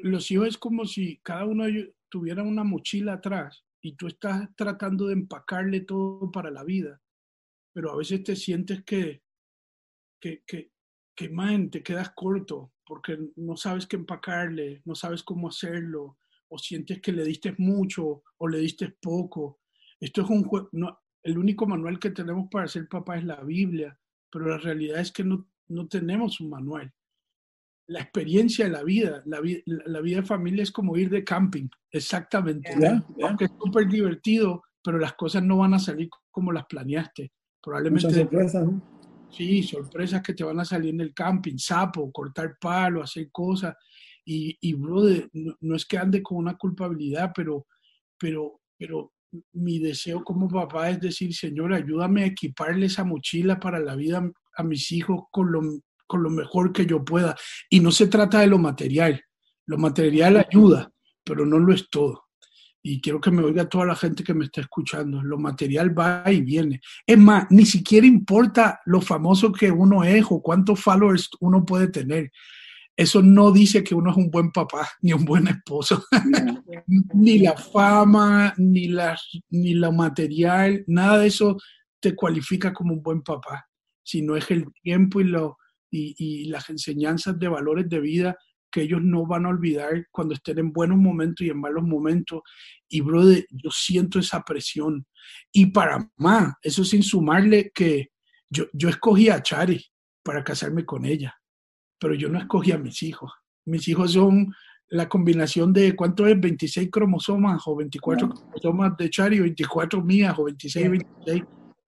[0.02, 4.06] los hijos es como si cada uno de ellos tuviera una mochila atrás y tú
[4.06, 7.02] estás tratando de empacarle todo para la vida,
[7.74, 9.22] pero a veces te sientes que,
[10.18, 10.72] que, que,
[11.14, 16.16] que man, te quedas corto porque no sabes qué empacarle, no sabes cómo hacerlo,
[16.48, 19.60] o sientes que le diste mucho o le diste poco.
[20.00, 23.42] Esto es un juego, no, el único manual que tenemos para ser papá es la
[23.42, 23.98] Biblia,
[24.30, 26.90] pero la realidad es que no, no tenemos un manual.
[27.86, 31.68] La experiencia de la vida, la, la vida de familia es como ir de camping,
[31.90, 32.70] exactamente.
[33.22, 37.32] Aunque es súper divertido, pero las cosas no van a salir como las planeaste.
[37.62, 38.06] Probablemente.
[38.06, 38.68] Muchas sorpresas.
[39.30, 43.74] Sí, sorpresas que te van a salir en el camping, sapo, cortar palo, hacer cosas.
[44.24, 47.66] Y, y brother, no, es que ande con una culpabilidad, pero,
[48.18, 49.12] pero, pero
[49.52, 54.30] mi deseo como papá es decir, Señor, ayúdame a equiparle esa mochila para la vida
[54.56, 55.60] a mis hijos con lo,
[56.06, 57.36] con lo mejor que yo pueda.
[57.68, 59.22] Y no se trata de lo material.
[59.66, 60.90] Lo material ayuda,
[61.22, 62.24] pero no lo es todo.
[62.82, 65.22] Y quiero que me oiga toda la gente que me está escuchando.
[65.22, 66.80] Lo material va y viene.
[67.06, 71.88] Es más, ni siquiera importa lo famoso que uno es o cuántos followers uno puede
[71.88, 72.30] tener
[72.96, 76.04] eso no dice que uno es un buen papá ni un buen esposo.
[77.14, 79.18] ni la fama, ni, la,
[79.50, 81.56] ni lo material, nada de eso
[82.00, 83.66] te cualifica como un buen papá,
[84.02, 85.58] sino es el tiempo y, lo,
[85.94, 88.36] y, y las enseñanzas de valores de vida
[88.70, 92.40] que ellos no van a olvidar cuando estén en buenos momentos y en malos momentos.
[92.88, 95.06] Y, brother, yo siento esa presión.
[95.52, 98.08] Y para más, eso sin sumarle que
[98.50, 99.80] yo, yo escogí a Chari
[100.24, 101.34] para casarme con ella
[102.04, 103.32] pero yo no escogí a mis hijos.
[103.64, 104.54] Mis hijos son
[104.88, 110.44] la combinación de cuánto es 26 cromosomas o 24 cromosomas de Chari, 24 mías o
[110.44, 111.42] 26, 26.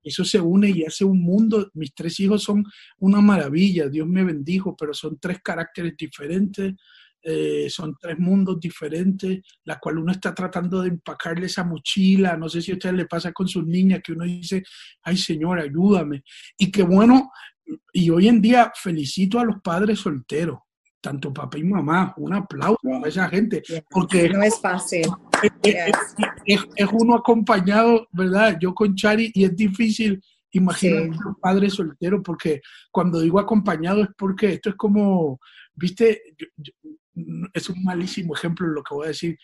[0.06, 1.68] Eso se une y hace un mundo.
[1.74, 2.64] Mis tres hijos son
[2.98, 3.88] una maravilla.
[3.88, 6.74] Dios me bendijo, pero son tres caracteres diferentes.
[7.28, 12.36] Eh, son tres mundos diferentes, la cual uno está tratando de empacarle esa mochila.
[12.36, 14.62] No sé si a usted le pasa con sus niñas, que uno dice,
[15.02, 16.22] ay Señor, ayúdame.
[16.56, 17.32] Y que bueno,
[17.92, 20.60] y hoy en día felicito a los padres solteros,
[21.06, 25.06] tanto papá y mamá, un aplauso a esa gente, porque no es fácil.
[25.64, 28.58] Es, uno acompañado, ¿verdad?
[28.60, 34.02] Yo con Chari y es difícil imaginar a un padre soltero, porque cuando digo acompañado
[34.02, 35.38] es porque esto es como,
[35.76, 36.22] viste,
[37.54, 39.38] es un malísimo ejemplo lo que voy a decir.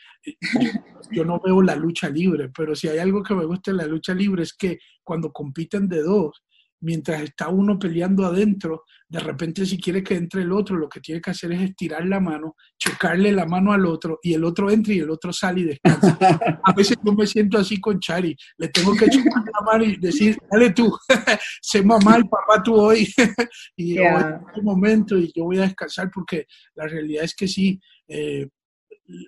[1.12, 3.86] yo, no veo la lucha libre, pero si hay algo que me gusta en la
[3.86, 6.42] lucha libre es que cuando compiten de dos,
[6.82, 11.00] mientras está uno peleando adentro, de repente si quiere que entre el otro, lo que
[11.00, 14.70] tiene que hacer es estirar la mano, chocarle la mano al otro y el otro
[14.70, 16.18] entra y el otro sale y descansa.
[16.64, 19.96] A veces yo me siento así con Chari, le tengo que chocar la mano y
[19.96, 20.96] decir, dale tú,
[21.62, 23.08] sé mamá y papá tú hoy
[23.76, 24.20] y yeah.
[24.20, 28.48] en este momento y yo voy a descansar porque la realidad es que sí, eh,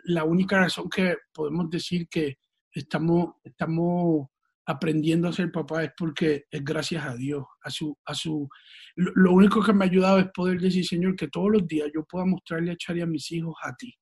[0.05, 2.39] la única razón que podemos decir que
[2.73, 4.29] estamos, estamos
[4.67, 8.49] aprendiendo a ser papá es porque es gracias a Dios, a su, a su,
[8.97, 12.05] lo, único que me ha ayudado es poder decir, Señor, que todos los días yo
[12.05, 13.95] pueda mostrarle a Chari a mis hijos a ti,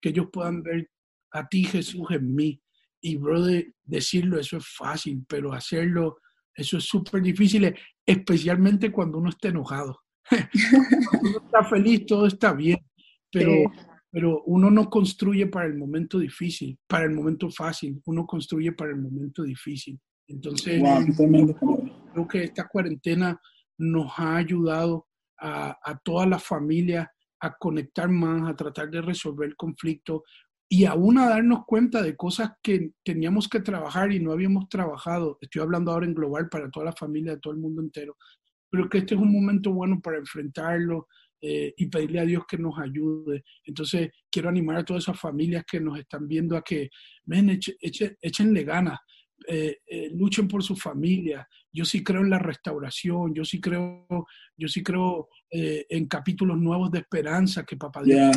[0.00, 0.88] que ellos puedan ver
[1.32, 2.60] a ti, Jesús, en mí.
[3.02, 6.18] Y, brother, decirlo, eso es fácil, pero hacerlo,
[6.54, 10.00] eso es súper difícil, especialmente cuando uno está enojado.
[10.28, 12.78] cuando uno está feliz, todo está bien,
[13.32, 13.52] pero,
[14.10, 18.90] pero uno no construye para el momento difícil, para el momento fácil, uno construye para
[18.90, 19.98] el momento difícil.
[20.30, 20.82] Entonces,
[22.12, 23.40] creo que esta cuarentena
[23.78, 29.48] nos ha ayudado a, a toda la familia a conectar más, a tratar de resolver
[29.48, 30.22] el conflicto
[30.72, 35.36] y aún a darnos cuenta de cosas que teníamos que trabajar y no habíamos trabajado.
[35.40, 38.16] Estoy hablando ahora en global para toda la familia, de todo el mundo entero.
[38.70, 41.08] Pero que este es un momento bueno para enfrentarlo
[41.40, 43.42] eh, y pedirle a Dios que nos ayude.
[43.64, 46.88] Entonces, quiero animar a todas esas familias que nos están viendo a que,
[47.24, 47.58] ven,
[48.20, 49.00] échenle ganas.
[49.46, 51.48] Eh, eh, luchen por su familia.
[51.72, 54.06] Yo sí creo en la restauración, yo sí creo,
[54.56, 58.36] yo sí creo eh, en capítulos nuevos de esperanza que papá Dios.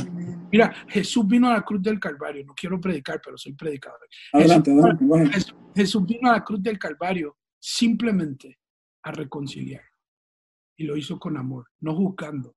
[0.51, 4.07] Mira, Jesús vino a la cruz del Calvario, no quiero predicar, pero soy predicador.
[5.31, 8.59] Jesús, Jesús vino a la cruz del Calvario simplemente
[9.03, 9.83] a reconciliar.
[10.77, 12.55] Y lo hizo con amor, no juzgando,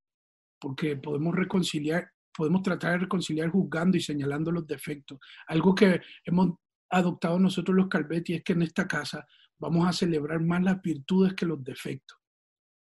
[0.58, 5.18] porque podemos reconciliar podemos tratar de reconciliar juzgando y señalando los defectos.
[5.46, 6.58] Algo que hemos
[6.90, 9.26] adoptado nosotros los Calvetti es que en esta casa
[9.58, 12.18] vamos a celebrar más las virtudes que los defectos.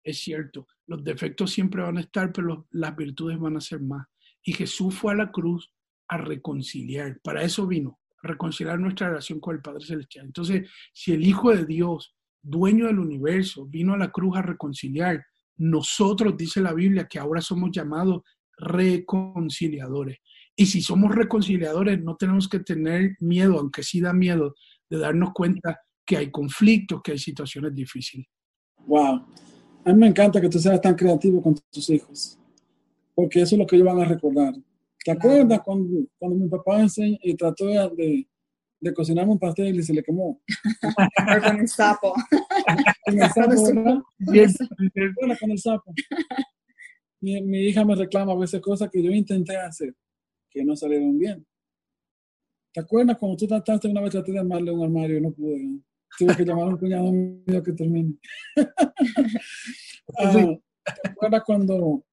[0.03, 4.07] Es cierto, los defectos siempre van a estar, pero las virtudes van a ser más.
[4.43, 5.71] Y Jesús fue a la cruz
[6.07, 7.19] a reconciliar.
[7.21, 10.25] Para eso vino, reconciliar nuestra relación con el Padre Celestial.
[10.25, 15.23] Entonces, si el Hijo de Dios, dueño del universo, vino a la cruz a reconciliar,
[15.57, 18.23] nosotros, dice la Biblia, que ahora somos llamados
[18.57, 20.19] reconciliadores.
[20.59, 24.55] Y si somos reconciliadores, no tenemos que tener miedo, aunque sí da miedo,
[24.89, 28.27] de darnos cuenta que hay conflictos, que hay situaciones difíciles.
[28.85, 29.25] Wow.
[29.85, 32.37] A mí me encanta que tú seas tan creativo con tus hijos,
[33.15, 34.53] porque eso es lo que ellos van a recordar.
[35.01, 38.27] ¿Te acuerdas cuando, cuando mi papá enseñó y trató de,
[38.81, 40.41] de cocinarme un pastel y se le quemó?
[41.47, 42.13] con el sapo.
[43.05, 43.99] con el sapo, ¿verdad?
[44.17, 44.53] Bien.
[45.39, 45.93] con el sapo.
[47.21, 49.95] Mi, mi hija me reclama a veces cosas que yo intenté hacer
[50.49, 51.45] que no salieron bien.
[52.73, 55.79] ¿Te acuerdas cuando tú trataste una vez traté de armarle un armario y no pude?
[56.17, 58.15] Tuve que llamar a un cuñado mío que termine.
[60.17, 62.03] Ah, ¿Te acuerdas cuando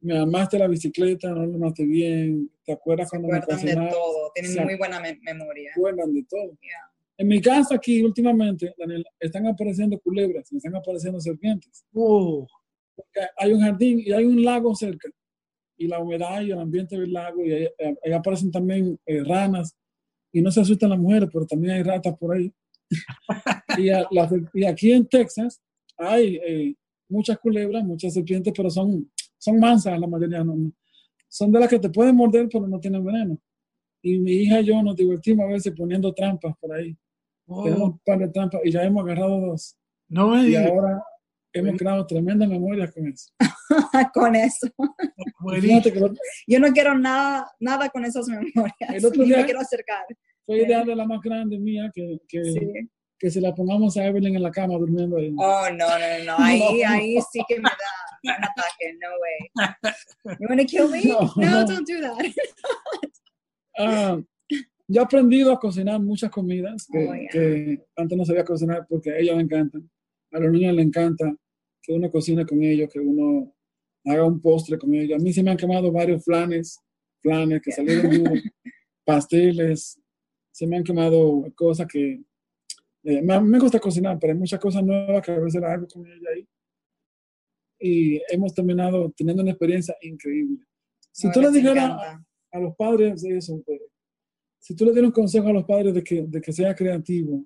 [0.00, 2.50] me armaste la bicicleta, no lo armaste bien?
[2.64, 5.70] ¿Te acuerdas cuando me acuerdan de todo, tienen muy buena memoria.
[5.74, 6.58] ¿Te acuerdan de todo?
[7.18, 11.84] En mi casa aquí últimamente, Daniel, están apareciendo culebras, están apareciendo serpientes.
[11.92, 12.46] Oh.
[12.96, 15.10] Porque hay un jardín y hay un lago cerca
[15.82, 17.68] y la humedad y el ambiente del lago, y ahí,
[18.14, 19.76] aparecen también eh, ranas,
[20.32, 22.52] y no se asustan las mujeres, pero también hay ratas por ahí.
[23.78, 23.88] y,
[24.54, 25.60] y, aquí en Texas
[25.96, 26.74] hay eh,
[27.08, 30.72] muchas culebras, muchas serpientes, pero son, son mansas la mayoría, no,
[31.28, 33.38] son de las que te pueden morder, pero no tienen veneno.
[34.02, 36.96] Y mi hija y yo nos divertimos a veces poniendo trampas por ahí.
[37.46, 39.76] Tenemos un par de trampas y ya hemos agarrado dos.
[40.08, 41.02] No y ahora
[41.52, 43.30] hemos creado tremenda memoria con eso.
[44.14, 44.68] con eso.
[46.46, 48.74] Yo no quiero nada, nada con esas memorias.
[48.88, 50.04] El otro día, me quiero acercar.
[50.44, 52.42] Fue idea de la más grande mía que, que,
[53.18, 55.32] que se la pongamos a Evelyn en la cama durmiendo ahí.
[55.36, 56.36] Oh, no, no, no.
[56.38, 58.96] Ahí, ahí sí que me da un ataque.
[59.00, 60.36] No way.
[60.40, 61.04] You want to kill me?
[61.04, 62.24] No, don't do that.
[63.78, 64.22] uh,
[64.88, 69.10] yo he aprendido a cocinar muchas comidas que, oh, que antes no sabía cocinar porque
[69.10, 69.88] a ella me encantan.
[70.32, 71.32] A los niños les encanta
[71.82, 73.52] que uno cocine con ellos, que uno
[74.04, 75.20] haga un postre con ellos.
[75.20, 76.78] A mí se me han quemado varios flanes,
[77.20, 78.40] flanes que salieron duros,
[79.04, 80.00] pasteles,
[80.52, 82.22] se me han quemado cosas que...
[83.04, 86.06] Eh, me, gusta cocinar, pero hay muchas cosas nuevas que a veces las hago con
[86.06, 86.48] ella ahí.
[87.80, 90.64] Y hemos terminado teniendo una experiencia increíble.
[91.10, 91.90] Si tú le dijeras
[92.52, 93.80] a, los padres de eso, pues,
[94.60, 97.44] si tú le dieras un consejo a los padres de que, de que sea creativo,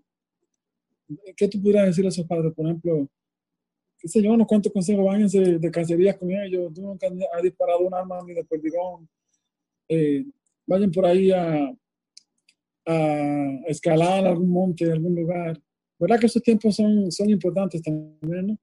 [1.35, 2.53] ¿qué tú pudieras decir a esos padres?
[2.53, 3.09] Por ejemplo,
[3.99, 7.81] qué sé yo, unos cuantos consejos, váyanse de cacerías con ellos, tú nunca has disparado
[7.81, 9.09] un arma ni de perdigón,
[9.89, 10.25] eh,
[10.67, 11.73] vayan por ahí a,
[12.87, 15.61] a escalar algún monte, algún lugar.
[15.99, 18.59] ¿Verdad que esos tiempos son, son importantes también, no?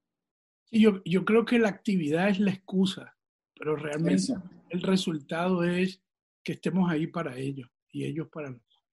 [0.65, 3.15] Sí, yo, yo creo que la actividad es la excusa,
[3.55, 4.33] pero realmente
[4.69, 6.01] el resultado es
[6.43, 8.83] que estemos ahí para ellos y ellos para nosotros.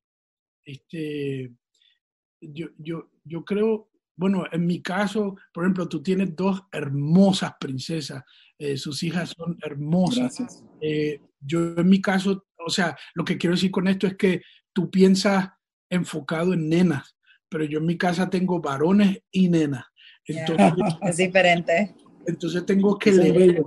[0.64, 1.52] Este,
[2.40, 3.89] yo, yo, yo creo
[4.20, 8.22] bueno, en mi caso, por ejemplo, tú tienes dos hermosas princesas,
[8.58, 10.62] eh, sus hijas son hermosas.
[10.78, 14.42] Eh, yo en mi caso, o sea, lo que quiero decir con esto es que
[14.74, 15.48] tú piensas
[15.88, 17.16] enfocado en nenas,
[17.48, 19.86] pero yo en mi casa tengo varones y nenas.
[20.26, 21.94] Entonces, es diferente.
[22.26, 23.62] Entonces tengo que leer,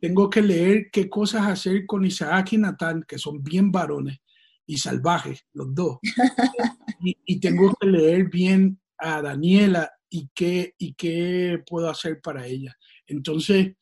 [0.00, 4.16] tengo que leer qué cosas hacer con Isaac y Natán, que son bien varones
[4.64, 5.98] y salvajes, los dos.
[7.04, 12.46] y, y tengo que leer bien a Daniela y qué, y qué puedo hacer para
[12.46, 12.76] ella.
[13.06, 13.74] Entonces,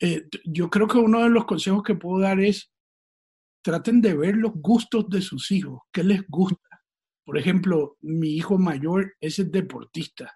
[0.00, 2.70] eh, yo creo que uno de los consejos que puedo dar es
[3.62, 6.82] traten de ver los gustos de sus hijos, qué les gusta.
[7.24, 10.34] Por ejemplo, mi hijo mayor es el deportista.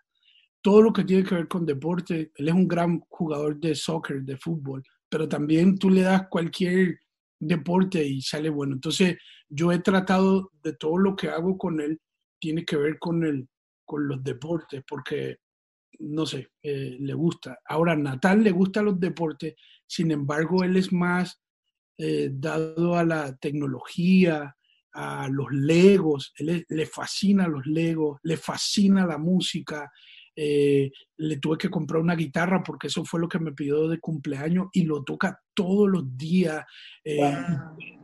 [0.61, 4.22] Todo lo que tiene que ver con deporte, él es un gran jugador de soccer,
[4.22, 6.98] de fútbol, pero también tú le das cualquier
[7.38, 8.74] deporte y sale bueno.
[8.74, 9.16] Entonces,
[9.48, 12.00] yo he tratado de todo lo que hago con él,
[12.38, 13.48] tiene que ver con el,
[13.85, 15.38] con los deportes porque,
[16.01, 17.59] no sé, eh, le gusta.
[17.64, 19.55] Ahora, Natal le gusta los deportes,
[19.87, 21.40] sin embargo, él es más
[21.99, 24.57] eh, dado a la tecnología,
[24.95, 29.90] a los legos, él le fascina los legos, le fascina la música,
[30.35, 34.01] eh, le tuve que comprar una guitarra porque eso fue lo que me pidió de
[34.01, 36.64] cumpleaños y lo toca todos los días.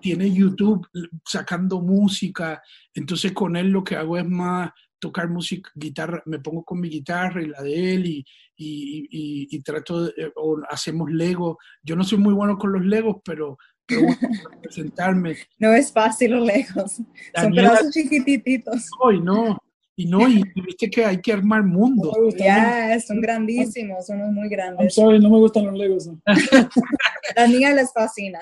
[0.01, 0.87] Tiene YouTube
[1.25, 2.63] sacando música,
[2.95, 6.89] entonces con él lo que hago es más tocar música, guitarra, me pongo con mi
[6.89, 8.25] guitarra y la de él y,
[8.57, 11.59] y, y, trato, de, o hacemos Lego.
[11.83, 13.57] Yo no soy muy bueno con los Legos, pero,
[14.63, 15.37] presentarme.
[15.59, 17.01] No es fácil los Legos,
[17.35, 18.89] son pedazos chiquititos.
[19.01, 19.59] Hoy no,
[19.99, 22.15] y no, y viste que hay que armar mundos.
[22.37, 24.81] Ya, son grandísimos, son muy grandes.
[24.81, 26.09] I'm sorry, no me gustan los Legos.
[27.37, 28.39] La niña les fascina.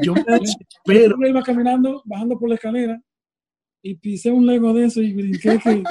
[0.00, 0.22] yo me
[0.84, 1.26] pero...
[1.26, 3.02] iba caminando, bajando por la escalera,
[3.90, 5.82] y pisé un lego de eso y brinqué que...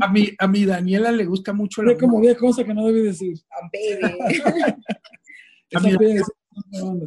[0.00, 3.02] a, mi, a mi Daniela le gusta mucho la como 10 cosas que no debí
[3.02, 3.34] decir.
[3.50, 4.74] A baby.
[5.74, 7.06] A Esa mí- fue- esa fue la onda.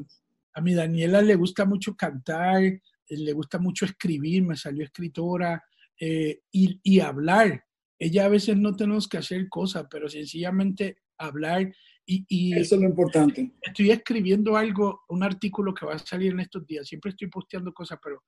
[0.55, 5.63] A mi Daniela le gusta mucho cantar, eh, le gusta mucho escribir, me salió escritora
[5.99, 7.63] eh, y, y hablar.
[7.99, 11.71] Ella a veces no tenemos que hacer cosas, pero sencillamente hablar.
[12.09, 13.51] Y, y Eso es lo importante.
[13.61, 16.87] estoy escribiendo algo, un artículo que va a salir en estos días.
[16.87, 18.23] Siempre estoy posteando cosas, pero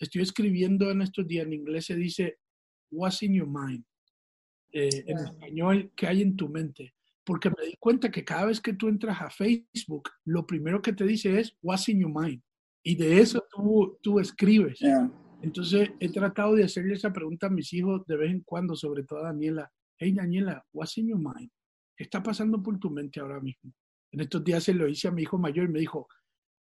[0.00, 1.46] estoy escribiendo en estos días.
[1.46, 2.38] En inglés se dice,
[2.90, 3.84] What's in your mind?
[4.72, 5.26] Eh, En Wow.
[5.26, 6.92] español, ¿qué hay en tu mente?
[7.24, 10.92] Porque me di cuenta que cada vez que tú entras a Facebook, lo primero que
[10.92, 12.42] te dice es, What's in your mind?
[12.82, 14.80] Y de eso tú, tú escribes.
[14.80, 15.08] Yeah.
[15.42, 19.04] Entonces he tratado de hacerle esa pregunta a mis hijos de vez en cuando, sobre
[19.04, 19.70] todo a Daniela.
[19.98, 21.50] Hey Daniela, what's in your mind?
[22.00, 23.74] ¿Qué está pasando por tu mente ahora mismo?
[24.10, 26.08] En estos días se lo hice a mi hijo mayor y me dijo,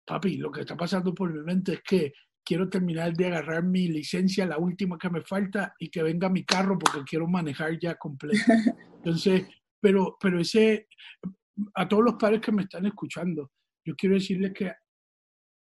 [0.05, 2.13] papi, lo que está pasando por mi mente es que
[2.45, 6.45] quiero terminar de agarrar mi licencia, la última que me falta, y que venga mi
[6.45, 8.43] carro porque quiero manejar ya completo.
[8.97, 9.47] Entonces,
[9.81, 10.87] pero, pero ese,
[11.73, 13.51] a todos los padres que me están escuchando,
[13.83, 14.71] yo quiero decirles que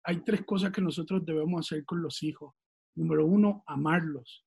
[0.04, 2.54] hay tres cosas que nosotros debemos hacer con los hijos.
[2.94, 4.46] Número uno, amarlos.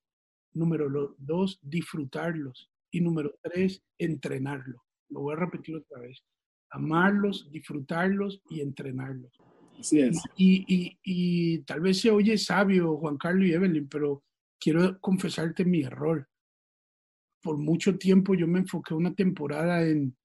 [0.53, 2.71] Número dos, disfrutarlos.
[2.89, 4.88] Y número tres, entrenarlos.
[5.09, 6.23] Lo voy a repetir otra vez.
[6.71, 9.31] Amarlos, disfrutarlos y entrenarlos.
[9.79, 10.21] Así es.
[10.35, 14.23] Y, y- y tal vez se oye sabio, Juan Carlos y Evelyn, pero
[14.59, 16.27] quiero confesarte mi error.
[17.41, 20.15] Por mucho tiempo yo me enfoqué una temporada en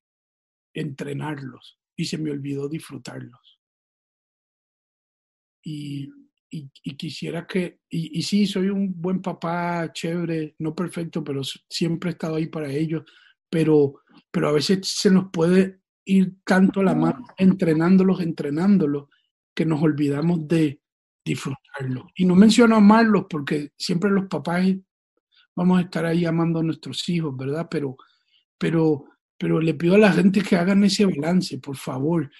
[0.74, 3.60] entrenarlos y se me olvidó disfrutarlos.
[5.62, 6.10] Y,
[6.50, 12.12] y- quisiera que, y, sí, soy un buen papá, chévere, no perfecto, pero siempre he
[12.12, 13.04] estado ahí para ellos,
[13.50, 19.08] pero, pero a veces se nos puede ir tanto a la mano entrenándolos, entrenándolos,
[19.54, 20.80] que nos olvidamos de
[21.24, 22.04] disfrutarlos.
[22.16, 24.66] Y no menciono amarlos porque siempre los papás
[25.56, 27.68] vamos a estar ahí amando a nuestros hijos, ¿verdad?
[27.70, 27.96] Pero,
[28.58, 29.04] pero,
[29.38, 32.30] pero le pido a la gente que hagan ese balance, por favor.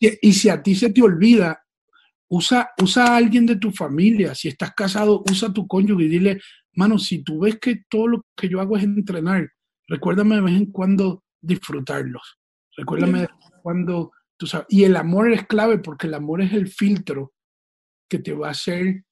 [0.00, 1.64] Y si, a ti se te olvida,
[2.28, 4.34] usa, usa a alguien de tu familia.
[4.34, 6.40] Si estás casado, usa a tu cónyuge y dile,
[6.74, 9.50] mano, si tú ves que todo lo que yo hago es entrenar,
[9.88, 12.38] recuérdame de vez en cuando disfrutarlos.
[12.76, 14.66] Recuérdame de vez en cuando, tú sabes.
[14.70, 17.34] Y el amor es clave porque el amor es el filtro
[18.08, 19.04] que te va a hacer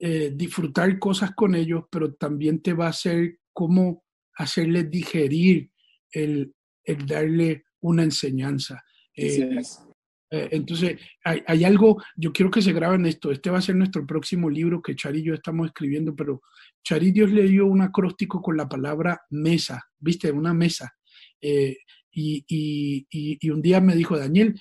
[0.00, 4.04] eh, disfrutar cosas con ellos, pero también te va a hacer cómo
[4.36, 5.70] hacerles digerir
[6.12, 8.82] el, el darle una enseñanza.
[9.16, 9.60] Así Eh.
[10.30, 13.30] Eh, entonces, hay, hay algo, yo quiero que se graben esto.
[13.30, 16.42] Este va a ser nuestro próximo libro que Chari y yo estamos escribiendo, pero
[16.84, 20.30] Chari Dios le dio un acróstico con la palabra mesa, ¿viste?
[20.30, 20.94] Una mesa.
[21.40, 21.78] Eh,
[22.10, 24.60] y, y- y- y un día me dijo, Daniel,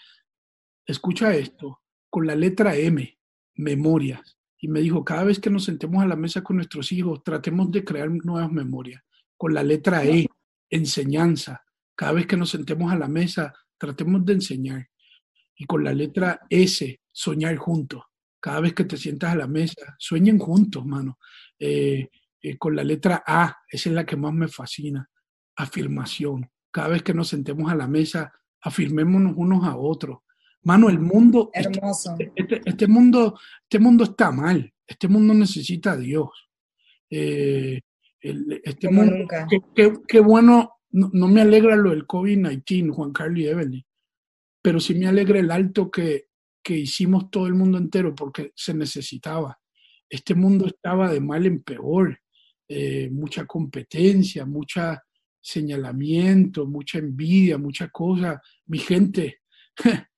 [0.85, 3.17] escucha esto, con la letra M,
[3.55, 4.37] memorias.
[4.59, 7.71] Y me dijo, cada vez que nos sentemos a la mesa con nuestros hijos, tratemos
[7.71, 9.03] de crear nuevas memorias.
[9.35, 10.27] Con la letra E,
[10.69, 11.63] enseñanza.
[11.95, 14.89] Cada vez que nos sentemos a la mesa, tratemos de enseñar.
[15.57, 18.03] Y con la letra S, soñar juntos.
[18.39, 21.17] Cada vez que te sientas a la mesa, sueñen juntos, mano.
[21.59, 22.09] Eh,
[22.41, 25.09] eh, con la letra A, esa es la que más me fascina.
[25.55, 26.49] Afirmación.
[26.71, 30.19] Cada vez que nos sentemos a la mesa, afirmémonos unos a otros.
[30.63, 32.15] Mano, el mundo, este, Hermoso.
[32.35, 34.71] este- este mundo, este mundo está mal.
[34.85, 36.29] Este mundo necesita a Dios.
[37.09, 37.81] Eh,
[38.21, 39.47] el- este Como mundo, nunca.
[39.49, 43.85] qué, qué- qué bueno, no, no me alegra lo del COVID-19, Juan Carlos y Evelyn,
[44.67, 46.25] pero sí me alegra el alto que,
[46.61, 49.57] que hicimos todo el mundo entero porque se necesitaba.
[50.09, 52.19] Este mundo estaba de mal en peor,
[52.67, 55.01] eh, mucha competencia, mucha
[55.39, 58.41] señalamiento, mucha envidia, mucha cosa.
[58.65, 59.39] Mi gente,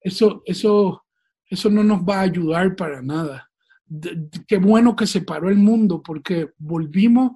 [0.00, 1.04] eso, eso,
[1.50, 3.46] eso no nos va a ayudar para nada.
[3.84, 7.32] De- de- qué bueno que se paró el mundo porque volvimos,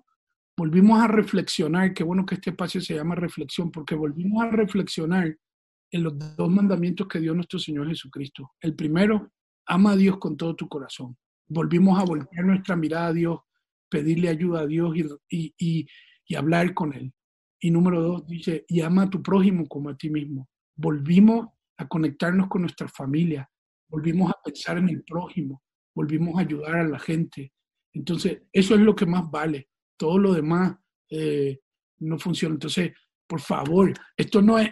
[0.57, 1.93] volvimos a reflexionar.
[1.93, 5.37] Qué bueno que este espacio se llama reflexión porque volvimos a reflexionar
[5.91, 8.53] en los dos mandamientos que dio nuestro Señor Jesucristo.
[8.61, 9.32] El primero,
[9.66, 11.16] ama a Dios con todo tu corazón.
[11.49, 13.41] Volvimos a voltear nuestra mirada a Dios,
[13.89, 15.87] pedirle ayuda a Dios y, y, y-
[16.28, 17.12] y hablar con Él.
[17.61, 20.49] Y número dos, dice, y ama a tu prójimo como a ti mismo.
[20.74, 21.47] Volvimos
[21.78, 23.49] a conectarnos con nuestra familia,
[23.89, 25.62] volvimos a pensar en el prójimo,
[25.95, 27.53] volvimos a ayudar a la gente.
[27.93, 29.68] Entonces, eso es lo que más vale.
[29.97, 30.76] Todo lo demás
[31.11, 31.61] eh,
[32.01, 32.55] no funciona.
[32.55, 32.93] Entonces,
[33.26, 34.68] por favor, esto no es,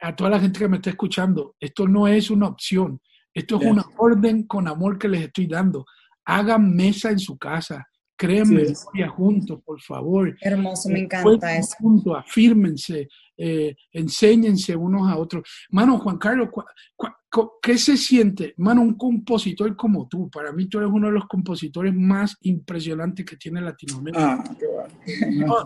[0.00, 3.00] a toda la gente que me está escuchando, esto no es una opción.
[3.32, 3.70] Esto es Yes.
[3.72, 5.84] una orden con amor que les estoy dando.
[6.24, 7.86] Hagan mesa en su casa.
[8.16, 10.36] Creen Sí, memoria juntos, por favor.
[10.40, 11.74] Hermoso, me encanta eso.
[11.80, 15.42] juntos, afírmense, eh, enséñense unos a otros.
[15.70, 16.48] Mano, Juan Carlos,
[17.60, 18.54] ¿qué se siente?
[18.58, 23.26] Mano, un compositor como tú, para mí tú eres uno de los compositores más impresionantes
[23.26, 24.34] que tiene Latinoamérica.
[24.34, 25.46] Ah, qué bueno.
[25.48, 25.64] No,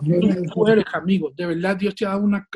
[0.51, 2.47] tú eres, amigo, de verdad Dios te ha dado una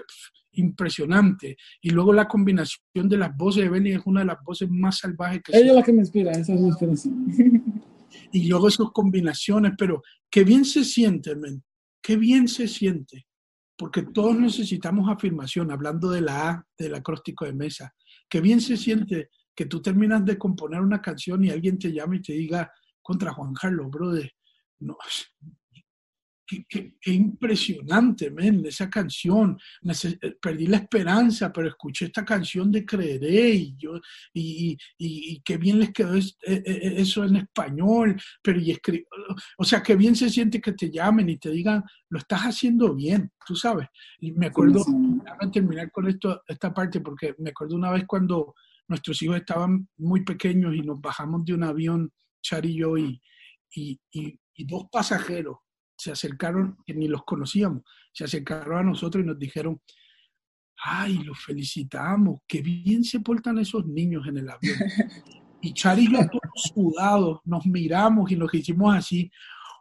[0.53, 1.57] impresionante.
[1.81, 4.99] Y luego la combinación de las voces de Benny es una de las voces más
[4.99, 7.83] salvajes que Ella es la que me inspira, esa es mi inspiración.
[8.31, 11.63] Y luego esas combinaciones, pero qué bien se siente, men.
[12.01, 13.25] Qué bien se siente.
[13.77, 17.93] Porque todos necesitamos afirmación, hablando de la A, del acróstico de mesa.
[18.29, 22.15] Qué bien se siente que tú terminas de componer una canción y alguien te llama
[22.15, 24.31] y te diga contra Juan Carlos, brother.
[24.79, 24.97] No,
[26.67, 29.57] Qué, impresionante, men, esa canción.
[29.83, 33.99] Eh, perdí la esperanza, pero escuché esta canción de Creeré y yo,
[34.33, 38.77] y, y, qué bien les quedó e, e, e, eso en español, pero y
[39.57, 42.93] o sea, qué bien se siente que te llamen y te digan, lo estás haciendo
[42.93, 43.87] bien, tú sabes.
[44.19, 48.55] Y me acuerdo, déjame terminar con esto, esta parte, porque me acuerdo una vez cuando
[48.87, 53.21] nuestros hijos estaban muy pequeños y nos bajamos de un avión, Char y yo, y,
[53.75, 55.57] y, y dos pasajeros
[56.03, 59.81] se acercaron, que ni los conocíamos, se acercaron a nosotros y nos dijeron,
[60.83, 64.77] ay, los felicitamos, qué bien se portan esos niños en el avión.
[65.65, 69.31] Y Chari y yo todos sudados, nos miramos y nos hicimos así,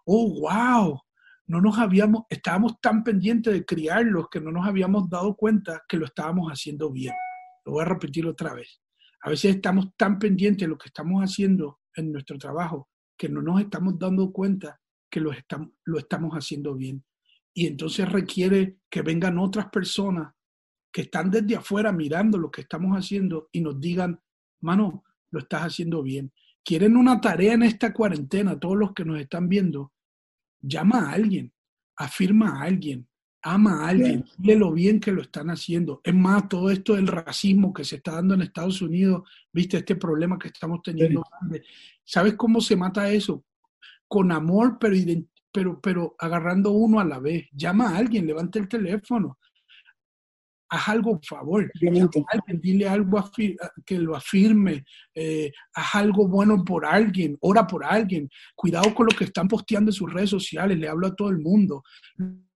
[0.04, 1.00] oh, wow,
[1.48, 5.96] no nos habíamos, estábamos tan pendientes de criarlos que no nos habíamos dado cuenta que
[5.96, 7.14] lo estábamos haciendo bien.
[7.64, 8.80] Lo voy a repetir otra vez.
[9.22, 13.42] A veces estamos tan pendientes de lo que estamos haciendo en nuestro trabajo que no
[13.42, 14.80] nos estamos dando cuenta
[15.12, 17.04] que lo estamos, lo estamos haciendo bien.
[17.54, 20.32] Y entonces requiere que vengan otras personas
[20.90, 24.18] que están desde afuera mirando lo que estamos haciendo y nos digan,
[24.62, 26.32] mano, lo estás haciendo bien.
[26.64, 29.92] Quieren una tarea en esta cuarentena, todos los que nos están viendo,
[30.62, 31.52] llama a alguien,
[31.96, 33.06] afirma a alguien,
[33.42, 36.00] ama a alguien, dile lo bien que lo están haciendo.
[36.04, 39.96] Es más, todo esto del racismo que se está dando en Estados Unidos, viste este
[39.96, 41.22] problema que estamos teniendo.
[42.02, 43.44] ¿Sabes cómo se mata eso?
[44.12, 44.94] Con amor, pero,
[45.50, 47.48] pero, pero agarrando uno a la vez.
[47.50, 49.38] Llama a alguien, levante el teléfono.
[50.68, 51.72] Haz algo, por favor.
[51.80, 53.24] Alguien, dile algo
[53.86, 54.84] que lo afirme.
[55.14, 57.38] Eh, haz algo bueno por alguien.
[57.40, 58.28] Ora por alguien.
[58.54, 60.78] Cuidado con lo que están posteando en sus redes sociales.
[60.78, 61.82] Le hablo a todo el mundo.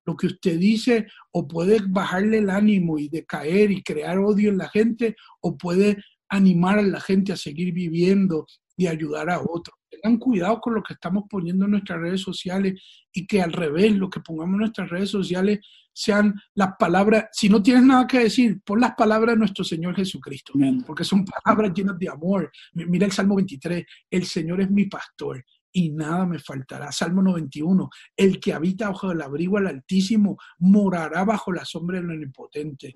[0.04, 4.58] Lo que usted dice o puede bajarle el ánimo y decaer y crear odio en
[4.58, 5.96] la gente o puede
[6.28, 8.46] animar a la gente a seguir viviendo
[8.76, 12.80] y ayudar a otros tengan cuidado con lo que estamos poniendo en nuestras redes sociales
[13.12, 15.60] y que al revés, lo que pongamos en nuestras redes sociales
[15.92, 19.96] sean las palabras, si no tienes nada que decir, pon las palabras de nuestro Señor
[19.96, 20.52] Jesucristo,
[20.86, 22.52] porque son palabras llenas de amor.
[22.74, 26.90] Mira el Salmo 23, el Señor es mi pastor y nada me faltará.
[26.92, 32.10] Salmo 91, el que habita bajo el abrigo al Altísimo morará bajo la sombra del
[32.10, 32.94] Omnipotente.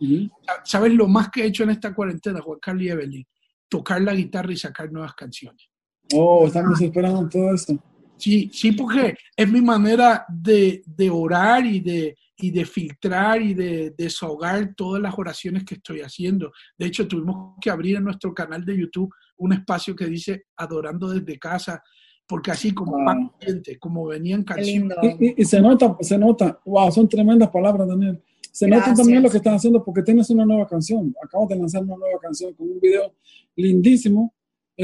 [0.65, 3.27] ¿Sabes lo más que he hecho en esta cuarentena, Juan Carlos y Evelyn?
[3.69, 5.71] Tocar la guitarra y sacar nuevas canciones.
[6.15, 7.79] Oh, estamos esperando todo esto.
[8.17, 13.55] Sí, sí, porque es mi manera de, de orar y de, y de filtrar y
[13.55, 16.53] de, desahogar todas las oraciones que estoy haciendo.
[16.77, 21.09] De hecho, tuvimos que abrir en nuestro canal de YouTube un espacio que dice Adorando
[21.09, 21.83] desde casa,
[22.27, 23.33] porque así como wow.
[23.79, 24.97] como venían canciones.
[25.19, 28.23] Y, y, se nota, se nota, wow, son tremendas palabras, Daniel.
[28.53, 31.15] Se nota también lo que estás haciendo porque tienes una nueva canción.
[31.25, 33.15] Acabas de lanzar una nueva canción con un video
[33.57, 34.35] lindísimo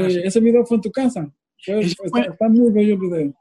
[0.01, 1.31] eh, ese video fue en tu casa.
[1.57, 3.35] está, muy bello el video.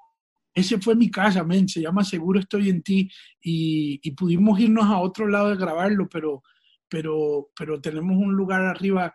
[0.55, 1.69] Ese fue mi casa, men.
[1.69, 3.11] Se llama Seguro estoy en ti.
[3.43, 6.43] Y, y, pudimos irnos a otro lado de grabarlo, pero,
[6.89, 9.15] pero, pero tenemos un lugar arriba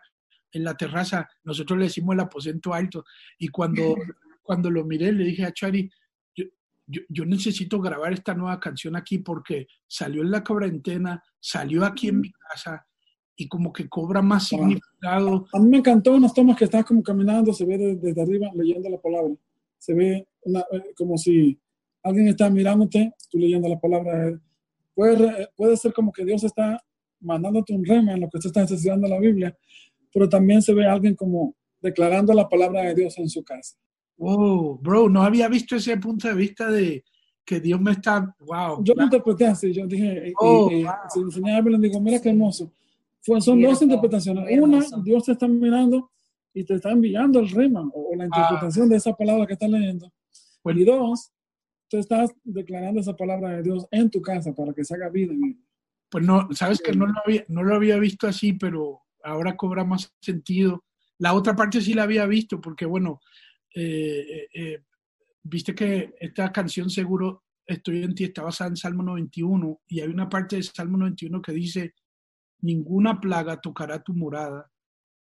[0.52, 1.28] en la terraza.
[1.44, 3.04] Nosotros le decimos el aposento alto.
[3.38, 3.96] Y cuando,
[4.42, 5.90] cuando lo miré, le dije a Chari,
[6.36, 6.44] yo,
[6.86, 12.08] yo, yo, necesito grabar esta nueva canción aquí porque salió en la cuarentena, salió aquí
[12.08, 12.86] en mi casa
[13.36, 15.46] y como que cobra más significado.
[15.52, 18.88] A mí me encantó unas tomas que estás como caminando, se ve desde, arriba leyendo
[18.88, 19.34] la palabra.
[19.78, 21.58] Se ve eh, como si
[22.02, 24.38] alguien está mirándote, tú leyendo la palabra.
[24.94, 26.82] Puede, puede ser como que Dios está
[27.20, 29.56] mandándote un rema en lo que tú estás estudiando la Biblia,
[30.12, 33.76] pero también se ve alguien como declarando la palabra de Dios en su casa.
[34.18, 37.02] Wow, bro, no había visto ese punto de vista de
[37.44, 38.84] que Dios me está, wow.
[38.84, 42.72] Yo lo interpreté así, yo dije, oh, y, y, digo, mira qué hermoso
[43.22, 44.58] son dos interpretaciones.
[44.60, 46.10] Una, Dios te está mirando
[46.52, 50.12] y te está enviando el rema o, la interpretación de esa palabra que estás leyendo.
[50.62, 51.32] Pues, y dos,
[51.88, 55.34] tú estás declarando esa palabra de Dios en tu casa para que se haga vida
[56.10, 59.84] Pues no, sabes que no lo, había, no lo había visto así, pero ahora cobra
[59.84, 60.84] más sentido.
[61.18, 63.20] La otra parte sí la había visto, porque bueno,
[63.74, 64.82] eh, eh, eh,
[65.42, 70.08] viste que esta canción seguro Estoy en ti está basada en Salmo 91 y hay
[70.08, 71.94] una parte de Salmo 91 que dice,
[72.62, 74.70] ninguna plaga tocará tu morada,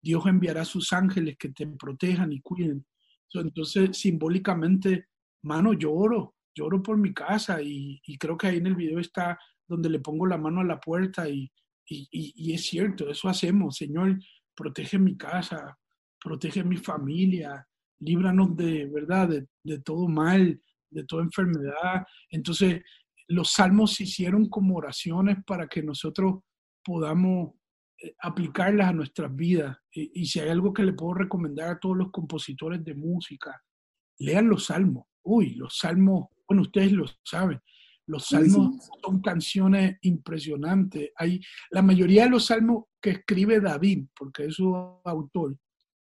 [0.02, 2.86] Dios enviará sus ángeles que te protejan y cuiden.
[3.34, 5.08] Entonces, simbólicamente,
[5.44, 9.90] mano, lloro, lloro por mi casa y, creo que ahí en el video está donde
[9.90, 11.52] le pongo la mano a la puerta y,
[11.88, 13.78] y, es cierto, eso hacemos.
[13.78, 14.20] Señor,
[14.56, 15.78] protege mi casa,
[16.20, 17.66] protege mi familia,
[18.00, 20.62] líbranos de, ¿verdad?, de, de todo mal,
[20.92, 22.06] de toda enfermedad.
[22.30, 22.84] Entonces,
[23.30, 26.42] los salmos se hicieron como oraciones para que nosotros
[26.84, 27.54] podamos
[28.02, 29.78] eh, aplicarlas a nuestras vidas.
[29.92, 33.62] Y, si hay algo que le puedo recomendar a todos los compositores de música,
[34.20, 35.06] lean los salmos.
[35.24, 37.60] Uy, los salmos, bueno, ustedes lo saben.
[38.06, 41.12] Los salmos son canciones impresionantes.
[41.16, 45.58] Hay, la mayoría de los salmos que escribe David, porque es su autor,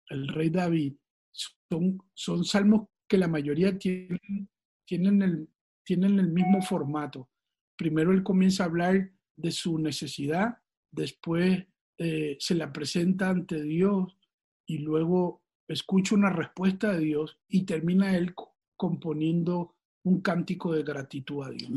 [0.07, 0.93] el rey David,
[1.31, 4.49] son, son salmos que la mayoría tienen,
[4.85, 5.49] tienen, el,
[5.83, 7.29] tienen el mismo formato.
[7.75, 10.57] Primero él comienza a hablar de su necesidad,
[10.91, 11.65] después
[11.97, 14.17] eh, se la presenta ante Dios
[14.65, 18.33] y luego escucha una respuesta de Dios y termina él
[18.75, 21.69] componiendo un cántico de gratitud a Dios.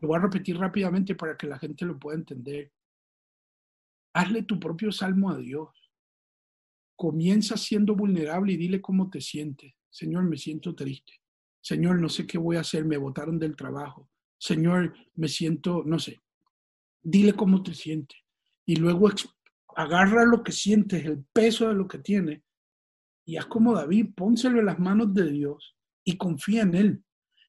[0.00, 2.70] Lo voy a repetir rápidamente para que la gente lo pueda entender.
[4.12, 5.70] Hazle tu propio salmo a Dios.
[6.94, 9.74] Comienza siendo vulnerable y dile cómo te sientes.
[9.90, 11.14] Señor, me siento triste.
[11.60, 14.10] Señor, no sé qué voy a hacer, me botaron del trabajo.
[14.38, 16.20] Señor, me siento, no sé.
[17.02, 18.18] Dile cómo te sientes.
[18.66, 19.10] Y luego
[19.76, 22.44] agarra lo que sientes, el peso de lo que tiene,
[23.26, 27.04] y haz como David, pónselo en las manos de Dios y confía en Él.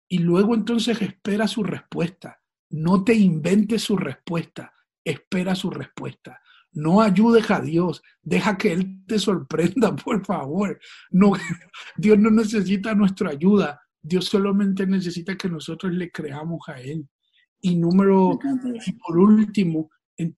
[0.07, 2.39] Y luego entonces espera su respuesta.
[2.69, 6.39] No te inventes su respuesta, espera su respuesta.
[6.71, 10.79] No ayudes a Dios, deja que Él te sorprenda, por favor.
[11.11, 11.33] No,
[11.97, 17.07] Dios no necesita nuestra ayuda, Dios solamente necesita que nosotros le creamos a Él.
[17.61, 18.37] Y número,
[18.85, 19.89] y por último,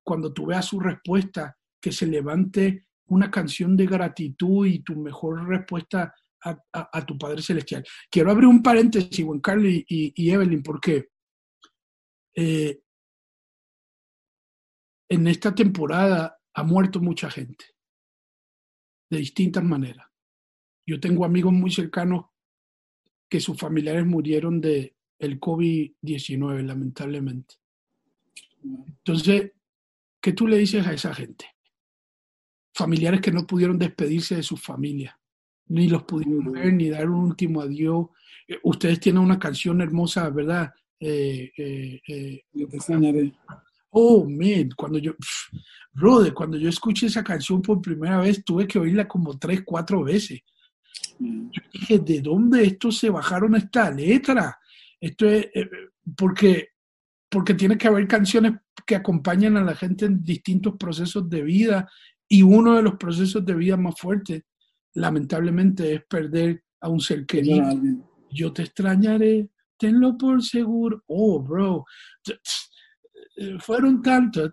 [0.03, 5.47] cuando tú veas su respuesta, que se levante una canción de gratitud y tu mejor
[5.47, 7.85] respuesta a, tu Padre Celestial.
[8.09, 11.09] Quiero abrir un paréntesis, Juan Carlos y, Evelyn, porque
[12.35, 12.79] eh,
[15.09, 17.65] en esta temporada ha muerto mucha gente
[19.09, 20.07] de distintas maneras.
[20.85, 22.25] Yo tengo amigos muy cercanos
[23.29, 27.55] que sus familiares murieron de el COVID-19, lamentablemente.
[28.63, 29.51] Entonces,
[30.27, 31.45] ¿qué tú le dices a esa gente?
[32.73, 35.15] familiares que no pudieron despedirse de sus familias,
[35.67, 38.07] ni los pudieron ver, ni dar un último adiós.
[38.45, 40.73] Eh, ustedes tienen una canción hermosa, ¿verdad?
[40.99, 43.33] Eh, eh, yo te extrañaré.
[43.91, 45.13] Oh, man, cuando yo,
[45.93, 50.03] brother, cuando yo escuché esa canción por primera vez, tuve que oírla como tres, cuatro
[50.03, 50.41] veces.
[51.19, 51.49] Mm.
[51.51, 54.59] Yo dije, ¿de dónde estos se bajaron esta letra?
[54.99, 55.47] Esto es,
[56.17, 56.73] porque,
[57.29, 58.53] porque tiene que haber canciones
[58.85, 61.89] que acompañan a la gente en distintos procesos de vida
[62.27, 64.43] y uno de los procesos de vida más fuertes,
[64.93, 67.69] lamentablemente, es perder a un ser querido.
[68.29, 71.03] Yo te extrañaré, tenlo por seguro.
[71.07, 71.85] Oh, bro,
[73.59, 74.51] fueron tantos.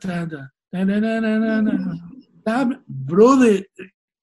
[2.87, 3.69] Bro, de,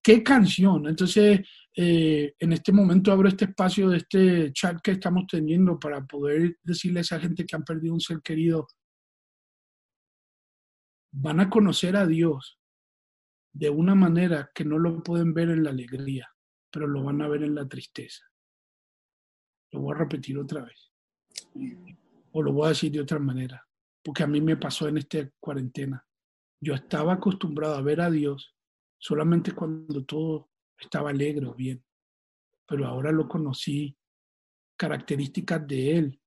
[0.02, 0.88] qué canción.
[0.88, 6.04] Entonces, eh, en este momento abro este espacio de este chat que estamos teniendo para
[6.04, 8.66] poder decirle a esa gente que han perdido un ser querido,
[11.14, 12.58] van a conocer a Dios
[13.54, 16.28] de una manera que no lo pueden ver en la alegría,
[16.70, 18.24] pero lo van a ver en la tristeza.
[19.72, 20.90] Lo voy a repetir otra vez.
[22.32, 23.66] O lo voy a decir de otra manera,
[24.02, 26.06] porque a mí me pasó en esta cuarentena.
[26.60, 28.51] Yo estaba acostumbrado a ver a Dios
[29.02, 31.84] solamente cuando todo estaba alegre o bien,
[32.64, 33.96] pero ahora lo conocí
[34.76, 36.20] características de Él,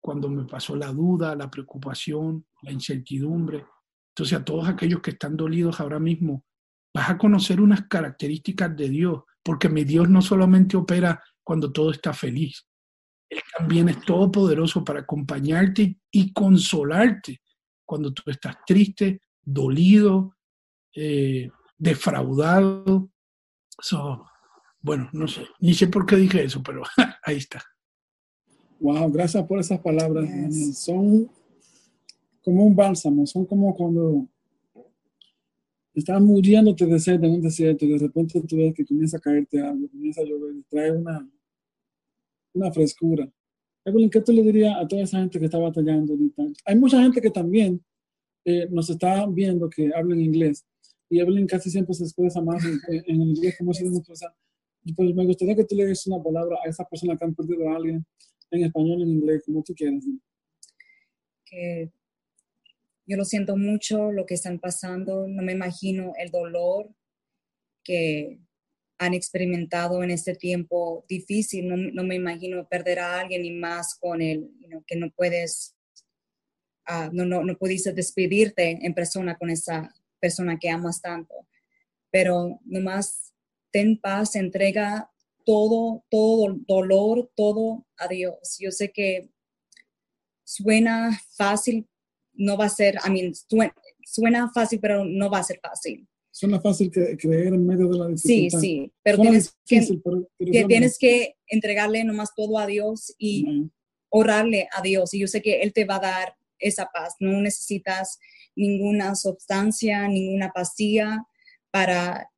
[0.00, 3.66] cuando me pasó la duda, la preocupación, la incertidumbre,
[4.10, 6.44] entonces a todos aquellos que están dolidos ahora mismo,
[6.94, 11.90] vas a conocer unas características de Dios, porque mi Dios no solamente opera cuando todo
[11.90, 12.64] está feliz,
[13.28, 17.42] Él también es todopoderoso para acompañarte y consolarte
[17.84, 20.36] cuando tú estás triste, dolido,
[20.94, 23.10] eh, defraudado.
[24.80, 26.82] bueno, no sé, ni sé por qué dije eso, pero
[27.24, 27.62] ahí está.
[28.80, 30.28] Wow, gracias por esas palabras.
[30.76, 31.28] Son
[32.42, 34.28] como un bálsamo, son como cuando
[35.94, 39.20] estás muriéndote de sed en un desierto y de repente tú ves que comienza a
[39.20, 41.28] caerte algo, comienza a llover y trae una,
[42.54, 43.28] una frescura.
[43.84, 46.42] Evelyn, ¿qué tú le dirías a toda esa gente que está batallando ahorita?
[46.66, 47.82] Hay mucha gente que también
[48.44, 50.64] eh, nos está viendo que habla en inglés
[51.10, 54.02] y Evelyn casi siempre se expresa más en, en inglés como si no
[54.96, 57.68] Pues me gustaría que tú le des una palabra a esa persona que han perdido
[57.68, 58.04] a alguien
[58.50, 60.04] en español, en inglés, como tú quieras.
[61.44, 61.90] Que
[63.06, 66.90] yo lo siento mucho lo que están pasando, no me imagino el dolor
[67.82, 68.38] que
[68.98, 71.68] han experimentado en este tiempo difícil.
[71.68, 75.10] No, no me imagino perder a alguien y más con el, you know, que no
[75.10, 75.74] puedes,
[76.86, 81.34] ah, no, no, no pudiste despedirte en persona con esa persona que amas tanto.
[82.10, 83.34] Pero nomás
[83.70, 85.10] ten paz, entrega
[85.44, 88.56] todo, todo dolor, todo a Dios.
[88.58, 89.30] Yo sé que
[90.44, 91.86] suena fácil,
[92.34, 96.06] no va a ser, I mean, suena, suena fácil, pero no va a ser fácil.
[96.30, 98.60] Suena fácil que, creer en medio de la Sí, dificultad.
[98.60, 103.14] sí, pero Suena tienes, que, pero- pero que tienes que entregarle nomás todo a Dios
[103.18, 103.70] y
[104.10, 105.12] orarle a Dios.
[105.14, 107.14] Y yo sé que Él te va a dar esa paz.
[107.20, 108.18] No necesitas
[108.56, 111.24] ninguna sustancia, ninguna pastilla
[111.70, 112.28] para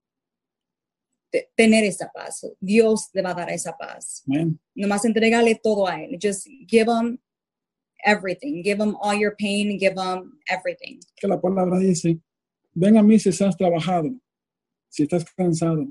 [1.30, 2.46] te- tener esa paz.
[2.60, 4.22] Dios te va a dar esa paz.
[4.26, 4.58] Amén.
[4.74, 6.18] Nomás entregale todo a Él.
[6.20, 7.18] Just give Him
[8.04, 8.62] everything.
[8.62, 9.78] Give Him all your pain.
[9.78, 11.00] Give Him everything.
[11.16, 12.18] que la palabra dice,
[12.74, 14.10] ven a mí si estás trabajado,
[14.88, 15.86] si estás cansado,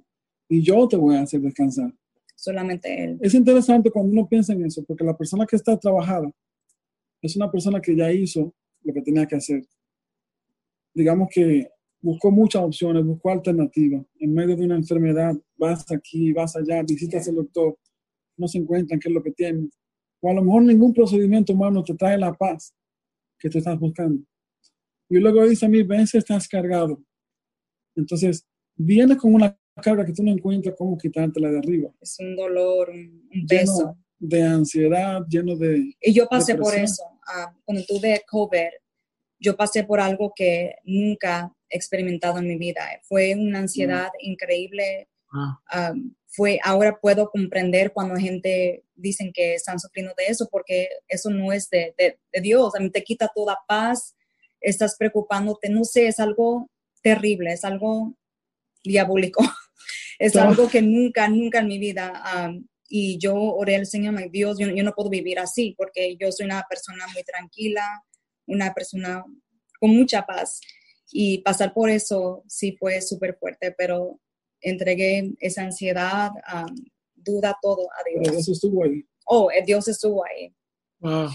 [0.47, 1.93] y yo te voy a hacer descansar.
[2.35, 3.17] Solamente Él.
[3.21, 6.31] Es interesante cuando uno piensa en eso, porque la persona que está trabajada
[7.21, 8.53] es una persona que ya hizo
[8.83, 9.65] lo que tenía que hacer.
[10.93, 11.69] Digamos que
[12.01, 14.05] buscó muchas opciones, buscó alternativas.
[14.19, 17.77] En medio de una enfermedad, vas aquí, vas allá, visitas al doctor,
[18.37, 19.69] no se encuentran qué es lo que tienes.
[20.21, 22.73] O a lo mejor ningún procedimiento humano te trae la paz
[23.37, 24.23] que tú estás buscando.
[25.09, 27.01] Y luego dice a mí, ven si estás cargado.
[27.95, 28.45] Entonces,
[28.75, 32.89] vienes con una carga que tú no encuentras cómo quitártela de arriba Es un dolor,
[32.89, 33.97] un, lleno peso.
[34.19, 35.93] De ansiedad, lleno de...
[36.01, 37.03] Y yo pasé por eso.
[37.27, 38.69] Ah, cuando tuve COVID,
[39.39, 42.81] yo pasé por algo que nunca he experimentado en mi vida.
[43.03, 45.07] Fue una ansiedad increíble.
[45.31, 45.93] Ah, Ah,
[46.31, 51.51] fue, ahora puedo comprender cuando gente dicen que están sufriendo de eso, porque eso no
[51.53, 52.75] es de, de- de Dios.
[52.75, 54.15] A mí te quita toda paz,
[54.61, 56.69] estás preocupándote, no sé, es algo
[57.01, 58.15] terrible, es algo
[58.83, 59.41] diabólico.
[60.19, 62.11] es algo que nunca, nunca en mi vida.
[62.89, 66.31] Y yo oré al Señor, my Dios, yo, yo no puedo vivir así, porque yo
[66.31, 68.03] soy una persona muy tranquila,
[68.47, 69.23] una persona
[69.79, 70.59] con mucha paz.
[71.11, 74.19] Y pasar por eso sí fue súper fuerte, pero
[74.61, 76.75] entregué esa ansiedad, um,
[77.15, 78.47] duda, todo a Pero Dios.
[78.47, 79.03] estuvo ahí.
[79.25, 80.53] Oh, eh, Dios estuvo ahí.
[80.99, 81.29] wow,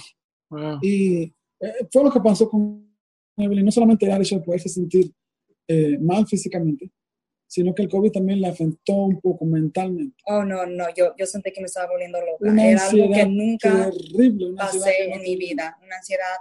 [0.51, 0.79] wow.
[0.83, 1.23] Y
[1.61, 2.93] eh, fue lo que pasó con
[3.37, 3.65] Evelyn.
[3.65, 5.13] No solamente el hecho de poderse sentir
[5.69, 6.91] eh, mal físicamente,
[7.47, 10.17] sino que el COVID también la afectó un poco mentalmente.
[10.27, 12.51] Oh, no, no, yo, yo sentí que me estaba volviendo loca.
[12.51, 14.47] Una Era algo que nunca terrible.
[14.47, 16.37] Una pasé en mi vida, una ansiedad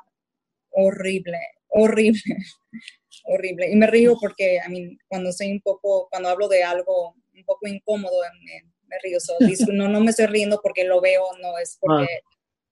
[0.72, 1.39] horrible,
[1.70, 2.22] horrible,
[3.26, 3.72] horrible.
[3.72, 7.43] Y me río porque, I mean, cuando soy un poco, cuando hablo de algo un
[7.45, 9.20] poco incómodo, me, me río.
[9.20, 9.34] So,
[9.74, 12.08] no, no me estoy riendo porque lo veo, no, es porque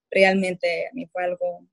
[0.10, 1.66] realmente a mí fue algo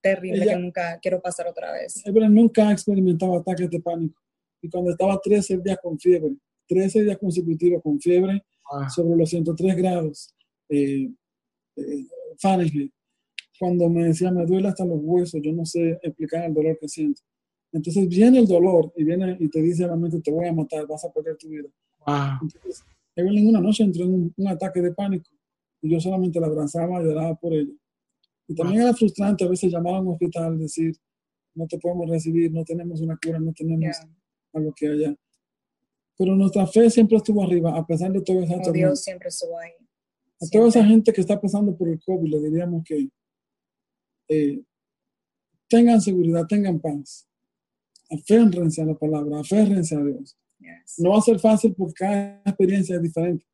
[0.00, 2.04] terrible Ella- que nunca quiero pasar otra vez.
[2.06, 4.20] Evelyn nunca ha experimentado ataques de pánico.
[4.66, 6.34] Y cuando estaba 13 días con fiebre,
[6.66, 8.90] 13 días consecutivos con fiebre, wow.
[8.90, 10.34] sobre los 103 grados
[10.68, 11.08] eh,
[11.76, 12.06] eh,
[12.36, 12.92] Fahrenheit.
[13.60, 16.88] Cuando me decía, me duele hasta los huesos, yo no sé explicar el dolor que
[16.88, 17.22] siento.
[17.72, 20.84] Entonces viene el dolor y viene y te dice la mente, te voy a matar,
[20.88, 21.68] vas a perder tu vida.
[22.04, 22.38] wow.
[22.42, 25.30] Entonces, Evelyn una noche entró en un, un ataque de pánico
[25.80, 27.72] y yo solamente la abrazaba y lloraba por ella.
[28.48, 30.96] Y también era frustrante a veces llamar a un hospital, decir,
[31.54, 34.25] no te podemos recibir, no tenemos una cura, no tenemos Yeah.
[34.56, 35.14] Algo que haya.
[36.18, 38.72] Pero nuestra fe siempre estuvo arriba, a pesar de todo esa Oh.
[38.72, 39.72] Dios siempre estuvo ahí.
[40.40, 43.08] A toda esa gente que está pasando por el COVID, le diríamos que
[44.28, 44.62] eh,
[45.68, 47.28] tengan seguridad, tengan paz.
[48.10, 50.36] Aférrense a la palabra, aférrense a Dios.
[50.58, 50.98] Yes.
[50.98, 53.44] No va a ser fácil porque cada experiencia es diferente.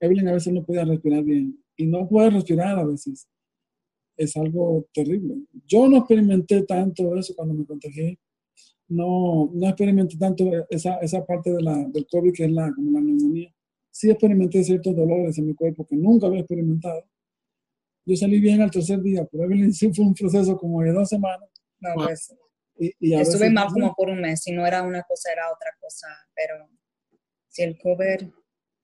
[0.00, 3.28] Evelyn a veces no podía respirar bien y no puede respirar a veces.
[4.16, 5.36] Es algo terrible.
[5.66, 8.18] Yo no experimenté tanto eso cuando me contagié.
[8.88, 12.92] No, no experimenté tanto esa, esa parte de la, del COVID que es la, como
[12.92, 13.52] la neumonía.
[13.90, 17.04] Sí experimenté ciertos dolores en mi cuerpo que nunca había experimentado.
[18.04, 21.48] Yo salí bien al tercer día, pero sí fue un proceso como de dos semanas.
[21.80, 22.08] No, Wow.
[22.78, 25.32] Y, y a estuve veces- mal como por un mes, si no era una cosa,
[25.32, 26.68] era otra cosa, pero
[27.48, 28.28] si el COVID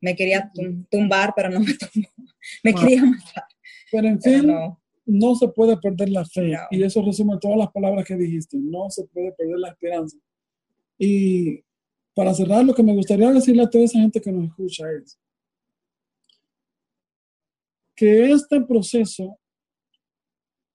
[0.00, 2.08] me quería tum- tumbar, pero no me tumbó,
[2.64, 2.80] me Wow.
[2.80, 3.44] quería matar,
[3.92, 4.81] Pero en pero fin, no.
[5.12, 6.52] No se puede perder la fe.
[6.52, 6.58] No.
[6.70, 8.56] Y eso resume todas las palabras que dijiste.
[8.58, 10.16] No se puede perder la esperanza.
[10.98, 11.62] Y
[12.14, 15.18] para cerrar, lo que me gustaría decirle a toda esa gente que nos escucha es
[17.94, 19.38] que este proceso,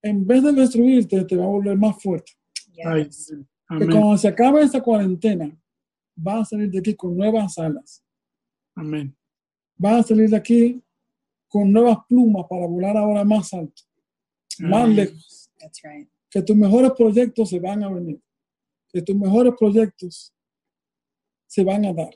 [0.02, 2.32] en vez de destruirte, te va a volver más fuerte.
[2.84, 3.34] Ay, Yes.
[3.68, 5.54] Que amén, cuando se acabe esta cuarentena,
[6.16, 8.02] vas a salir de aquí con nuevas alas.
[8.74, 9.14] amén.
[9.76, 10.82] Vas a salir de aquí
[11.48, 13.82] con nuevas plumas para volar ahora más alto,
[14.60, 15.50] más lejos.
[15.58, 16.08] That's right.
[16.30, 18.20] que tus mejores proyectos se van a venir,
[18.92, 20.32] que tus mejores proyectos
[21.46, 22.14] se van a dar.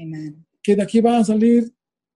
[0.00, 0.46] Amen.
[0.62, 1.70] que de aquí vas a salir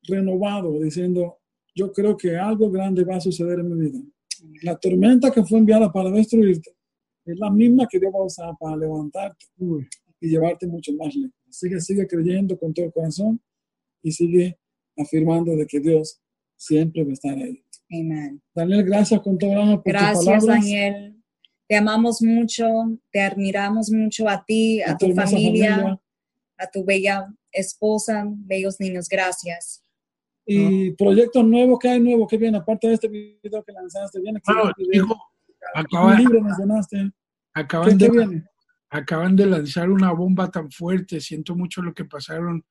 [0.05, 1.39] renovado, diciendo,
[1.75, 4.01] yo creo que algo grande va a suceder en mi vida.
[4.63, 6.71] La tormenta que fue enviada para destruirte
[7.25, 9.47] es la misma que Dios va a usar para levantarte
[10.21, 11.35] y llevarte mucho más lejos.
[11.51, 13.41] Sigue, sigue creyendo con todo el corazón
[14.03, 14.59] y sigue
[14.97, 16.21] afirmando de que Dios
[16.57, 17.63] siempre va a estar ahí.
[17.91, 18.43] Amen.
[18.55, 20.47] Daniel, gracias con todo el alma por tus Gracias, palabras.
[20.47, 21.13] Daniel.
[21.69, 22.67] Te amamos mucho,
[23.11, 25.99] te admiramos mucho a ti, a, a tu familia,
[26.59, 29.09] a tu bella esposa, bellos niños.
[29.09, 29.83] Gracias.
[30.49, 32.27] Y proyectos nuevos, ¿qué hay nuevo?
[32.27, 32.59] ¿Qué viene?
[32.59, 34.41] Aparte de este video que lanzaste, viene
[34.79, 35.05] video.
[35.05, 35.17] hijo,
[35.75, 36.97] acaba- un libro mencionaste.
[36.99, 38.45] ¿Qué, acaban, qué de, viene?
[38.91, 41.21] acaban de lanzar una bomba tan fuerte.
[41.21, 42.65] Siento mucho lo que pasaron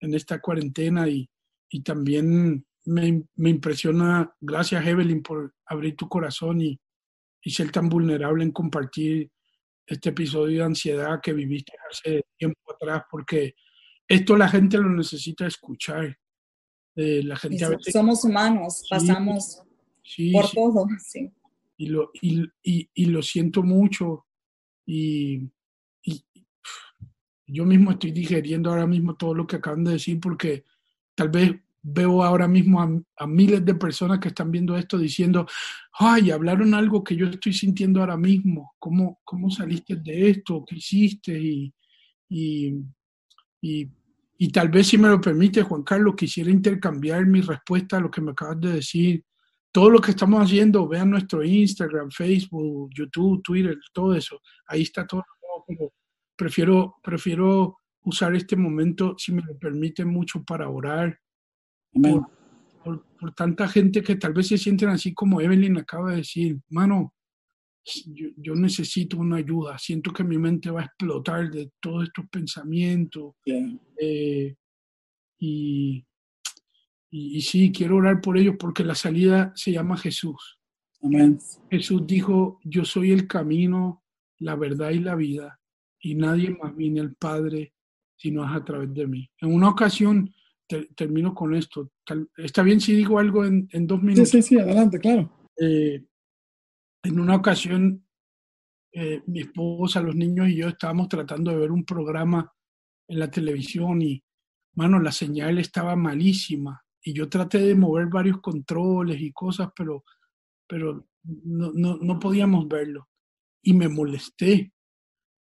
[0.00, 1.30] en esta cuarentena y,
[1.68, 6.80] y también me, me impresiona, gracias Evelyn por abrir tu corazón y,
[7.42, 9.30] y ser tan vulnerable en compartir
[9.86, 13.54] este episodio de ansiedad que viviste hace tiempo atrás, porque
[14.08, 16.16] esto la gente lo necesita escuchar.
[16.94, 19.62] Eh, la gente a so- veces somos humanos, pasamos
[20.02, 20.86] sí, por sí, todo.
[20.98, 21.30] Sí.
[21.78, 24.26] y lo, y, y- y lo siento mucho
[24.86, 25.50] y,
[26.02, 26.24] y
[27.46, 30.64] yo mismo estoy digeriendo ahora mismo todo lo que acaban de decir porque
[31.14, 31.52] tal vez
[31.82, 32.80] veo ahora mismo
[33.16, 35.46] a, miles de personas que están viendo esto diciendo,
[35.92, 40.64] ay, hablaron algo que yo estoy sintiendo ahora mismo, ¿cómo, cómo saliste de esto?
[40.66, 41.38] ¿Qué hiciste?
[41.38, 41.74] Y,
[42.28, 42.74] y,
[43.60, 43.88] y,
[44.38, 48.10] y tal vez si me lo permite, Juan Carlos, quisiera intercambiar mi respuesta a lo
[48.10, 49.24] que me acabas de decir
[49.72, 54.40] todo lo que estamos haciendo, vean nuestro Instagram, Facebook, YouTube, Twitter, todo eso.
[54.66, 55.24] Ahí está todo.
[55.66, 55.92] Pero
[56.36, 61.18] prefiero, prefiero usar este momento, si me lo permiten mucho, para orar
[61.92, 66.58] Por, por tanta gente que tal vez se sienten así como Evelyn acaba de decir,
[66.70, 67.14] mano,
[68.06, 72.28] yo, yo necesito una ayuda, siento que mi mente va a explotar de todos estos
[72.28, 73.34] pensamientos.
[73.44, 73.78] Yeah.
[73.98, 74.56] eh,
[75.38, 76.04] y,
[77.10, 80.58] y, y sí, quiero orar por ellos porque la salida se llama Jesús.
[81.02, 81.38] Amén.
[81.70, 84.04] Jesús dijo, yo soy el camino,
[84.38, 85.60] la verdad y la vida,
[86.00, 87.74] y nadie más viene al Padre
[88.16, 89.28] si no es a través de mí.
[89.40, 90.32] En una ocasión,
[90.68, 91.90] te- termino con esto,
[92.36, 94.28] está bien si digo algo en, en dos Sí, minutos.
[94.30, 95.48] sí, sí, adelante, claro.
[95.60, 96.04] Eh,
[97.04, 98.06] en una ocasión,
[98.92, 102.52] eh, mi esposa, los niños y yo estábamos tratando de ver un programa
[103.08, 104.22] en la televisión y,
[104.74, 106.82] mano, la señal estaba malísima.
[107.04, 110.04] Y yo traté de mover varios controles y cosas, pero,
[110.68, 113.08] pero no, no, no podíamos verlo.
[113.64, 114.72] Y me molesté.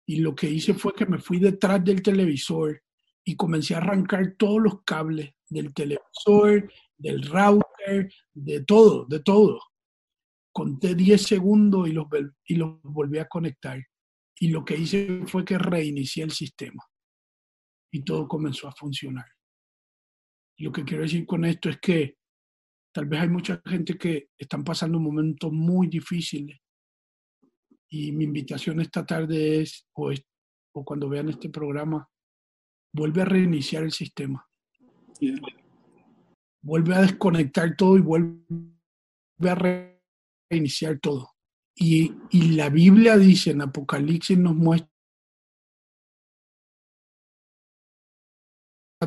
[0.07, 2.83] Y lo que hice fue que me fui detrás del televisor
[3.25, 9.61] y comencé a arrancar todos los cables del televisor, del router, de todo, de todo
[10.53, 12.07] conté 10 segundos y los,
[12.45, 13.81] y los volví a conectar.
[14.39, 16.83] Y lo que hice fue que reinicié el sistema
[17.93, 19.27] y todo comenzó a funcionar.
[20.59, 22.17] Y lo que quiero decir con esto es que
[22.93, 26.59] tal vez hay mucha gente que están pasando momentos muy difíciles
[27.89, 30.25] y mi invitación esta tarde es, o, es-
[30.75, 32.09] o cuando vean este programa,
[32.93, 34.47] vuelve a reiniciar el sistema,
[35.21, 35.39] Yeah.
[36.63, 38.43] vuelve a desconectar todo y vuelve
[39.49, 40.03] a re-
[40.51, 41.33] reiniciar todo.
[41.75, 44.91] Y, y la Biblia dice en Apocalipsis nos muestra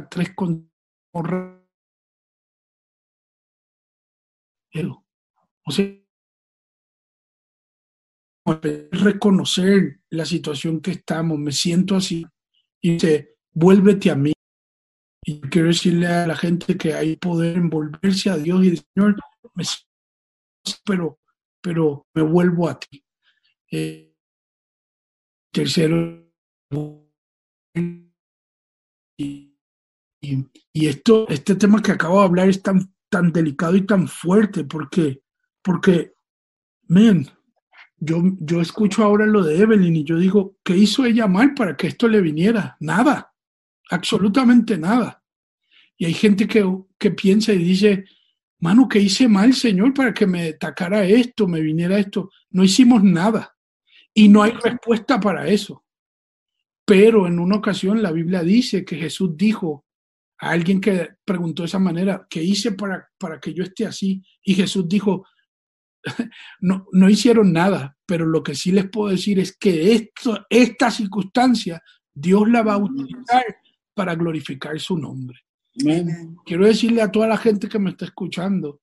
[0.09, 0.71] tres con
[5.65, 5.99] o sea
[8.91, 12.25] reconocer la situación que estamos me siento así
[12.81, 14.33] y dice vuélvete a mí.
[15.25, 18.85] Y quiero decirle a la gente que hay poder en volverse a Dios y decir,
[18.93, 19.15] Señor
[19.55, 19.63] me
[20.85, 21.19] pero
[21.61, 23.03] pero me vuelvo a ti
[23.71, 24.15] Eh,
[25.51, 26.23] tercero
[29.17, 29.63] y,
[30.73, 34.63] y, esto, este tema que acabo de hablar es tan, tan delicado y tan fuerte
[34.63, 35.21] porque,
[35.61, 36.13] porque,
[36.87, 37.27] man,
[37.97, 41.75] yo, yo escucho ahora lo de Evelyn y yo digo, ¿qué hizo ella mal para
[41.75, 42.77] que esto le viniera?
[42.79, 43.32] Nada,
[43.89, 45.23] absolutamente nada.
[45.97, 46.65] Y hay gente que,
[46.97, 48.05] que piensa y dice,
[48.59, 52.31] mano, ¿qué hice mal, Señor, para que me atacara esto, me viniera esto?
[52.49, 53.55] No hicimos nada.
[54.13, 55.83] Y no hay respuesta para eso.
[56.85, 59.85] Pero en una ocasión la Biblia dice que Jesús dijo
[60.39, 64.21] a alguien que preguntó de esa manera, ¿qué hice para, para que yo esté así?
[64.43, 65.25] Y Jesús dijo,
[66.59, 70.91] no, no hicieron nada, pero lo que sí les puedo decir es que esto, esta
[70.91, 71.81] circunstancia
[72.13, 73.43] Dios la va a utilizar
[73.93, 75.39] para glorificar su nombre.
[75.81, 76.37] Amén.
[76.45, 78.81] Quiero decirle a toda la gente que me está escuchando,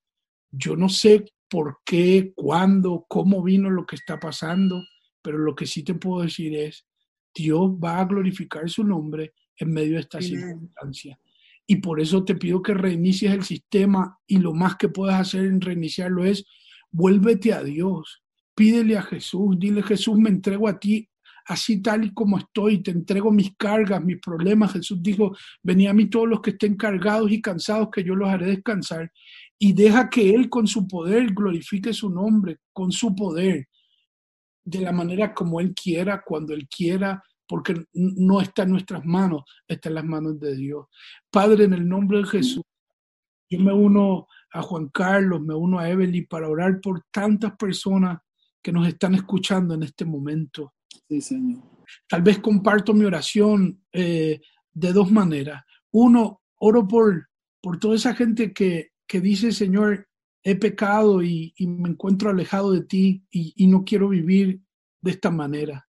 [0.50, 4.82] yo no sé por qué, cuándo, cómo vino lo que está pasando,
[5.22, 6.86] pero lo que sí te puedo decir es,
[7.34, 11.18] Dios va a glorificar su nombre en medio de esta circunstancia.
[11.66, 15.44] Y por eso te pido que reinicies el sistema y lo más que puedas hacer
[15.44, 16.44] en reiniciarlo es
[16.90, 18.22] vuélvete a Dios,
[18.54, 21.08] pídele a Jesús, dile Jesús, me entrego a ti
[21.50, 24.72] así tal y como estoy, te entrego mis cargas, mis problemas.
[24.72, 28.28] Jesús dijo, vení a mí todos los que estén cargados y cansados, que yo los
[28.28, 29.10] haré descansar.
[29.58, 33.66] Y deja que Él con su poder glorifique su nombre, con su poder,
[34.64, 39.42] de la manera como Él quiera, cuando Él quiera, porque no está en nuestras manos,
[39.66, 40.86] está en las manos de Dios.
[41.32, 42.62] Padre, en el nombre de Jesús,
[43.50, 48.20] yo me uno a Juan Carlos, me uno a Evelyn para orar por tantas personas
[48.62, 50.74] que nos están escuchando en este momento.
[51.08, 51.62] Sí, Señor.
[52.08, 54.40] Tal vez comparto mi oración eh,
[54.72, 55.64] de dos maneras.
[55.90, 57.28] Uno, oro por,
[57.60, 60.08] por toda esa gente que, que dice, Señor,
[60.42, 64.60] he pecado y, me encuentro alejado de ti y, y no quiero vivir
[65.00, 65.88] de esta manera.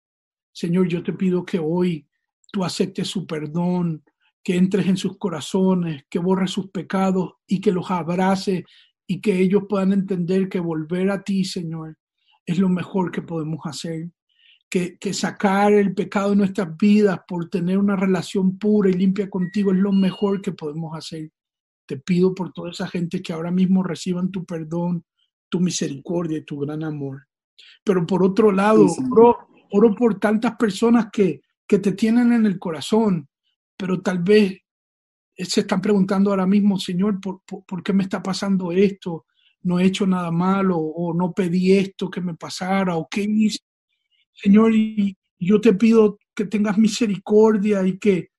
[0.52, 2.08] Señor, yo te pido que hoy
[2.52, 4.04] tú aceptes su perdón,
[4.44, 8.66] que entres en sus corazones, que borres sus pecados y que los abrace
[9.06, 11.98] y que ellos puedan entender que volver a ti, Señor,
[12.46, 14.10] es lo mejor que podemos hacer
[14.70, 19.72] que, sacar el pecado de nuestras vidas por tener una relación pura y limpia contigo
[19.72, 21.32] es lo mejor que podemos hacer.
[21.88, 25.04] Te pido por toda esa gente que ahora mismo reciban tu perdón,
[25.50, 27.28] tu misericordia y tu gran amor.
[27.84, 28.86] Pero por otro lado,
[29.72, 33.28] oro, por tantas personas que, que te tienen en el corazón,
[33.76, 34.62] pero tal vez
[35.36, 39.26] se están preguntando ahora mismo, Señor, ¿por, por, qué me está pasando esto?
[39.64, 43.60] No he hecho nada malo o no pedí esto que me pasara o qué hice
[44.42, 48.30] Señor, y yo te pido que tengas misericordia y que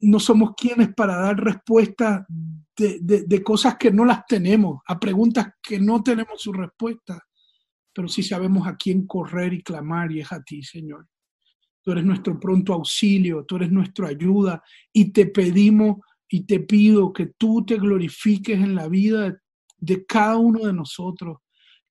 [0.00, 2.26] no somos quienes para dar respuesta
[2.76, 7.20] de, cosas que no las tenemos, a preguntas que no tenemos su respuesta,
[7.92, 11.08] pero sí sabemos a quién correr y clamar y es a ti, Señor.
[11.82, 15.96] Tú eres nuestro pronto auxilio, tú eres nuestra ayuda y te pedimos
[16.28, 19.40] y te pido que tú te glorifiques en la vida
[19.78, 21.38] de cada uno de nosotros,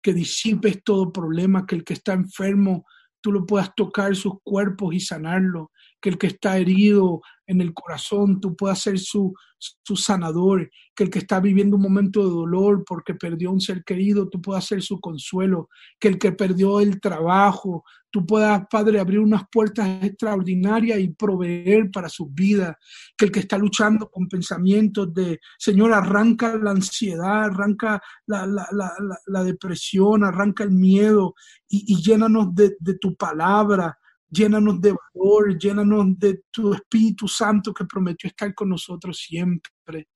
[0.01, 2.85] que disipes todo problema, que el que está enfermo
[3.27, 7.73] tú lo puedas tocar sus cuerpos y sanarlo, que el que está herido en el
[7.73, 12.29] corazón, tú puedas ser su, su sanador, que el que está viviendo un momento de
[12.29, 15.69] dolor porque perdió un ser querido, tú puedas ser su consuelo,
[15.99, 21.89] que el que perdió el trabajo, tú puedas, Padre, abrir unas puertas extraordinarias y proveer
[21.89, 22.77] para su vida,
[23.17, 30.23] que el que está luchando con pensamientos de, Señor, arranca la ansiedad, arranca la, depresión,
[30.23, 31.35] arranca el miedo
[31.69, 33.97] y, llénanos de, de tu palabra,
[34.29, 40.07] llénanos de valor, llénanos de tu Espíritu Santo que prometió estar con nosotros siempre.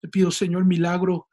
[0.00, 1.28] Te pido, Señor, milagro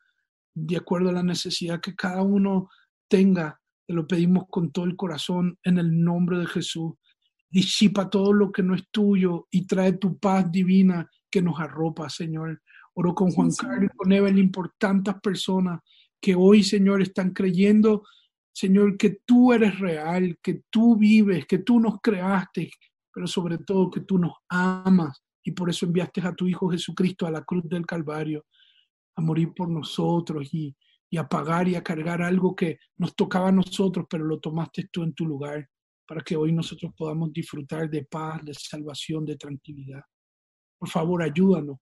[0.53, 2.70] de acuerdo a la necesidad que cada uno
[3.07, 3.59] tenga.
[3.86, 6.93] Te lo pedimos con todo el corazón en el nombre de Jesús.
[7.49, 12.09] Disipa todo lo que no es tuyo y trae tu paz divina que nos arropa,
[12.09, 12.61] Señor.
[12.95, 15.80] Oro con Juan Carlos y con Evelyn por tantas personas
[16.22, 18.03] que hoy, Señor, están creyendo
[18.54, 22.70] Señor, que tú eres real, que tú vives, que tú nos creaste,
[23.12, 27.26] pero sobre todo que tú nos amas y por eso enviaste a tu Hijo Jesucristo
[27.26, 28.45] a la cruz del Calvario
[29.16, 30.76] a morir por nosotros y,
[31.16, 35.04] a pagar y a cargar algo que nos tocaba a nosotros, pero lo tomaste tú
[35.04, 35.70] en tu lugar
[36.08, 40.01] para que hoy nosotros podamos disfrutar de paz, de salvación, de tranquilidad.
[40.80, 41.78] Por favor, ayúdanos.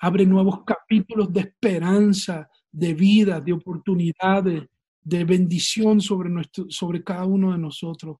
[0.00, 4.64] Abre nuevos capítulos de esperanza, de vida, de oportunidades,
[5.04, 8.16] de bendición sobre, nuestro, sobre cada uno de nosotros.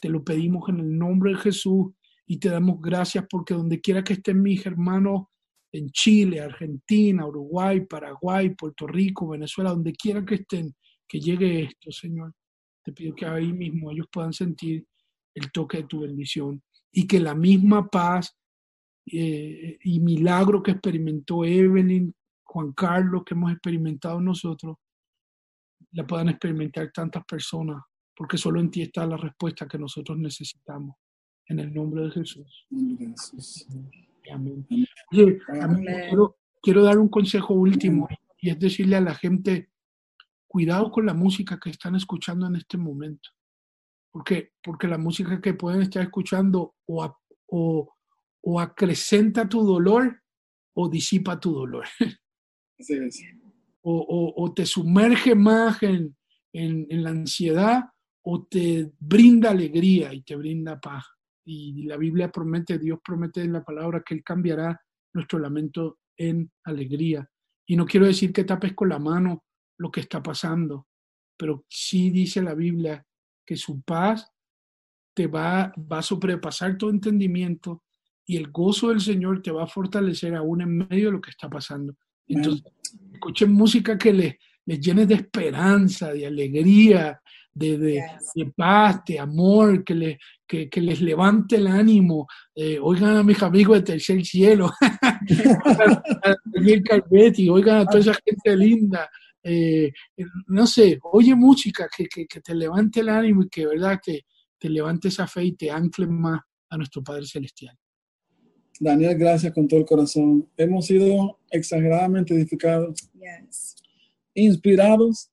[0.00, 1.88] Te lo pedimos en el nombre de Jesús
[2.26, 5.26] y te damos gracias porque donde quiera que estén mis hermanos
[5.72, 10.74] en Chile, Argentina, Uruguay, Paraguay, Puerto Rico, Venezuela, donde quiera que estén,
[11.06, 12.32] que llegue esto, Señor.
[12.84, 14.86] Te pido que ahí mismo ellos puedan sentir
[15.34, 16.62] el toque de tu bendición
[16.92, 18.34] y que la misma paz
[19.06, 22.14] eh, y milagro que experimentó Evelyn,
[22.44, 24.76] Juan Carlos, que hemos experimentado nosotros,
[25.98, 27.82] la puedan experimentar tantas personas,
[28.14, 30.94] porque solo en ti está la respuesta que nosotros necesitamos.
[31.46, 32.68] En el nombre de Jesús.
[34.30, 34.64] Amén.
[35.10, 38.06] quiero, quiero, dar un consejo último
[38.40, 39.72] y es decirle a la gente,
[40.46, 43.30] cuidado con la música que están escuchando en este momento.
[44.12, 47.12] Porque, porque la música que pueden estar escuchando o,
[47.46, 47.96] o,
[48.42, 50.22] o acrecenta tu dolor
[50.74, 51.86] o disipa tu dolor.
[52.78, 53.37] Sí, sí
[53.90, 56.16] o, te sumerge más en,
[56.52, 57.84] la ansiedad
[58.22, 61.04] o te brinda alegría y te brinda paz.
[61.44, 64.78] Y la Biblia promete, Dios promete en la palabra que Él cambiará
[65.14, 67.28] nuestro lamento en alegría.
[67.66, 69.44] Y no quiero decir que tapes con la mano
[69.78, 70.88] lo que está pasando,
[71.36, 73.04] pero sí dice la Biblia
[73.46, 74.30] que su paz
[75.14, 77.84] te va, va a sobrepasar todo entendimiento
[78.26, 81.30] y el gozo del Señor te va a fortalecer aún en medio de lo que
[81.30, 81.96] está pasando.
[82.28, 82.62] Entonces,
[83.12, 84.34] escuchen música que les,
[84.66, 87.20] les llene de esperanza, de alegría,
[87.52, 92.26] de, de, de paz, de amor, que, le, que, que, les levante el ánimo.
[92.54, 98.14] Eh, oigan a mis amigos de Tercer Cielo, a Daniel Carvetti, oigan a toda esa
[98.24, 99.08] gente linda.
[99.42, 99.92] Eh,
[100.48, 104.22] no sé, oye música que, que, que, te levante el ánimo y que verdad que
[104.58, 107.76] te levante esa fe y te ancle más a nuestro Padre Celestial.
[108.80, 110.48] Daniel, gracias con todo el corazón.
[110.56, 113.74] Hemos sido exageradamente edificados, Yes.
[114.34, 115.30] inspirados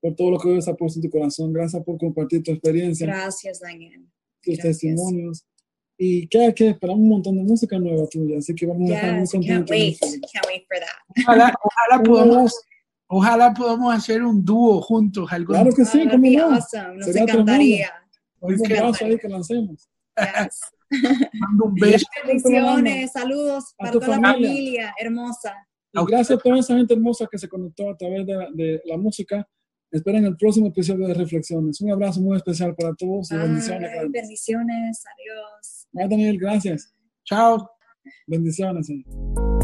[0.00, 1.52] por todo lo que Dios ha puesto en tu corazón.
[1.52, 4.06] Gracias por compartir tu experiencia, Gracias, Daniel.
[4.42, 4.78] tus gracias.
[4.80, 5.44] testimonios.
[5.98, 9.12] Y que que esperamos un montón de música nueva tuya, así que vamos a estar
[9.12, 9.70] muy Yes, can't contentos.
[9.70, 9.98] wait.
[10.32, 11.24] Can't wait for that.
[11.26, 12.60] Ojalá, ojalá, podamos,
[13.06, 15.26] ojalá podamos hacer un dúo juntos.
[15.32, 16.54] Algo Claro que sí, Oh, cómo be no.
[16.54, 16.96] awesome.
[16.96, 17.90] Nos Sería encantaría.
[18.40, 19.88] Un porque paso ahí que lancemos.
[20.18, 20.60] Yes.
[21.34, 22.06] Mando un beso.
[22.26, 24.94] Bendiciones, saludos para toda la familia.
[24.98, 25.54] hermosa.
[25.92, 28.82] Y gracias a toda esa gente hermosa que se conectó a través de, la- de
[28.84, 29.48] la música.
[29.90, 31.80] Esperen el próximo episodio de Reflexiones.
[31.80, 33.90] Un abrazo muy especial para todos y bendiciones.
[34.10, 35.04] Bendiciones.
[35.06, 35.86] Adiós.
[35.92, 36.92] Bye, Daniel, gracias.
[37.24, 37.70] Chao.
[38.26, 38.88] Bendiciones.
[38.88, 39.55] señor.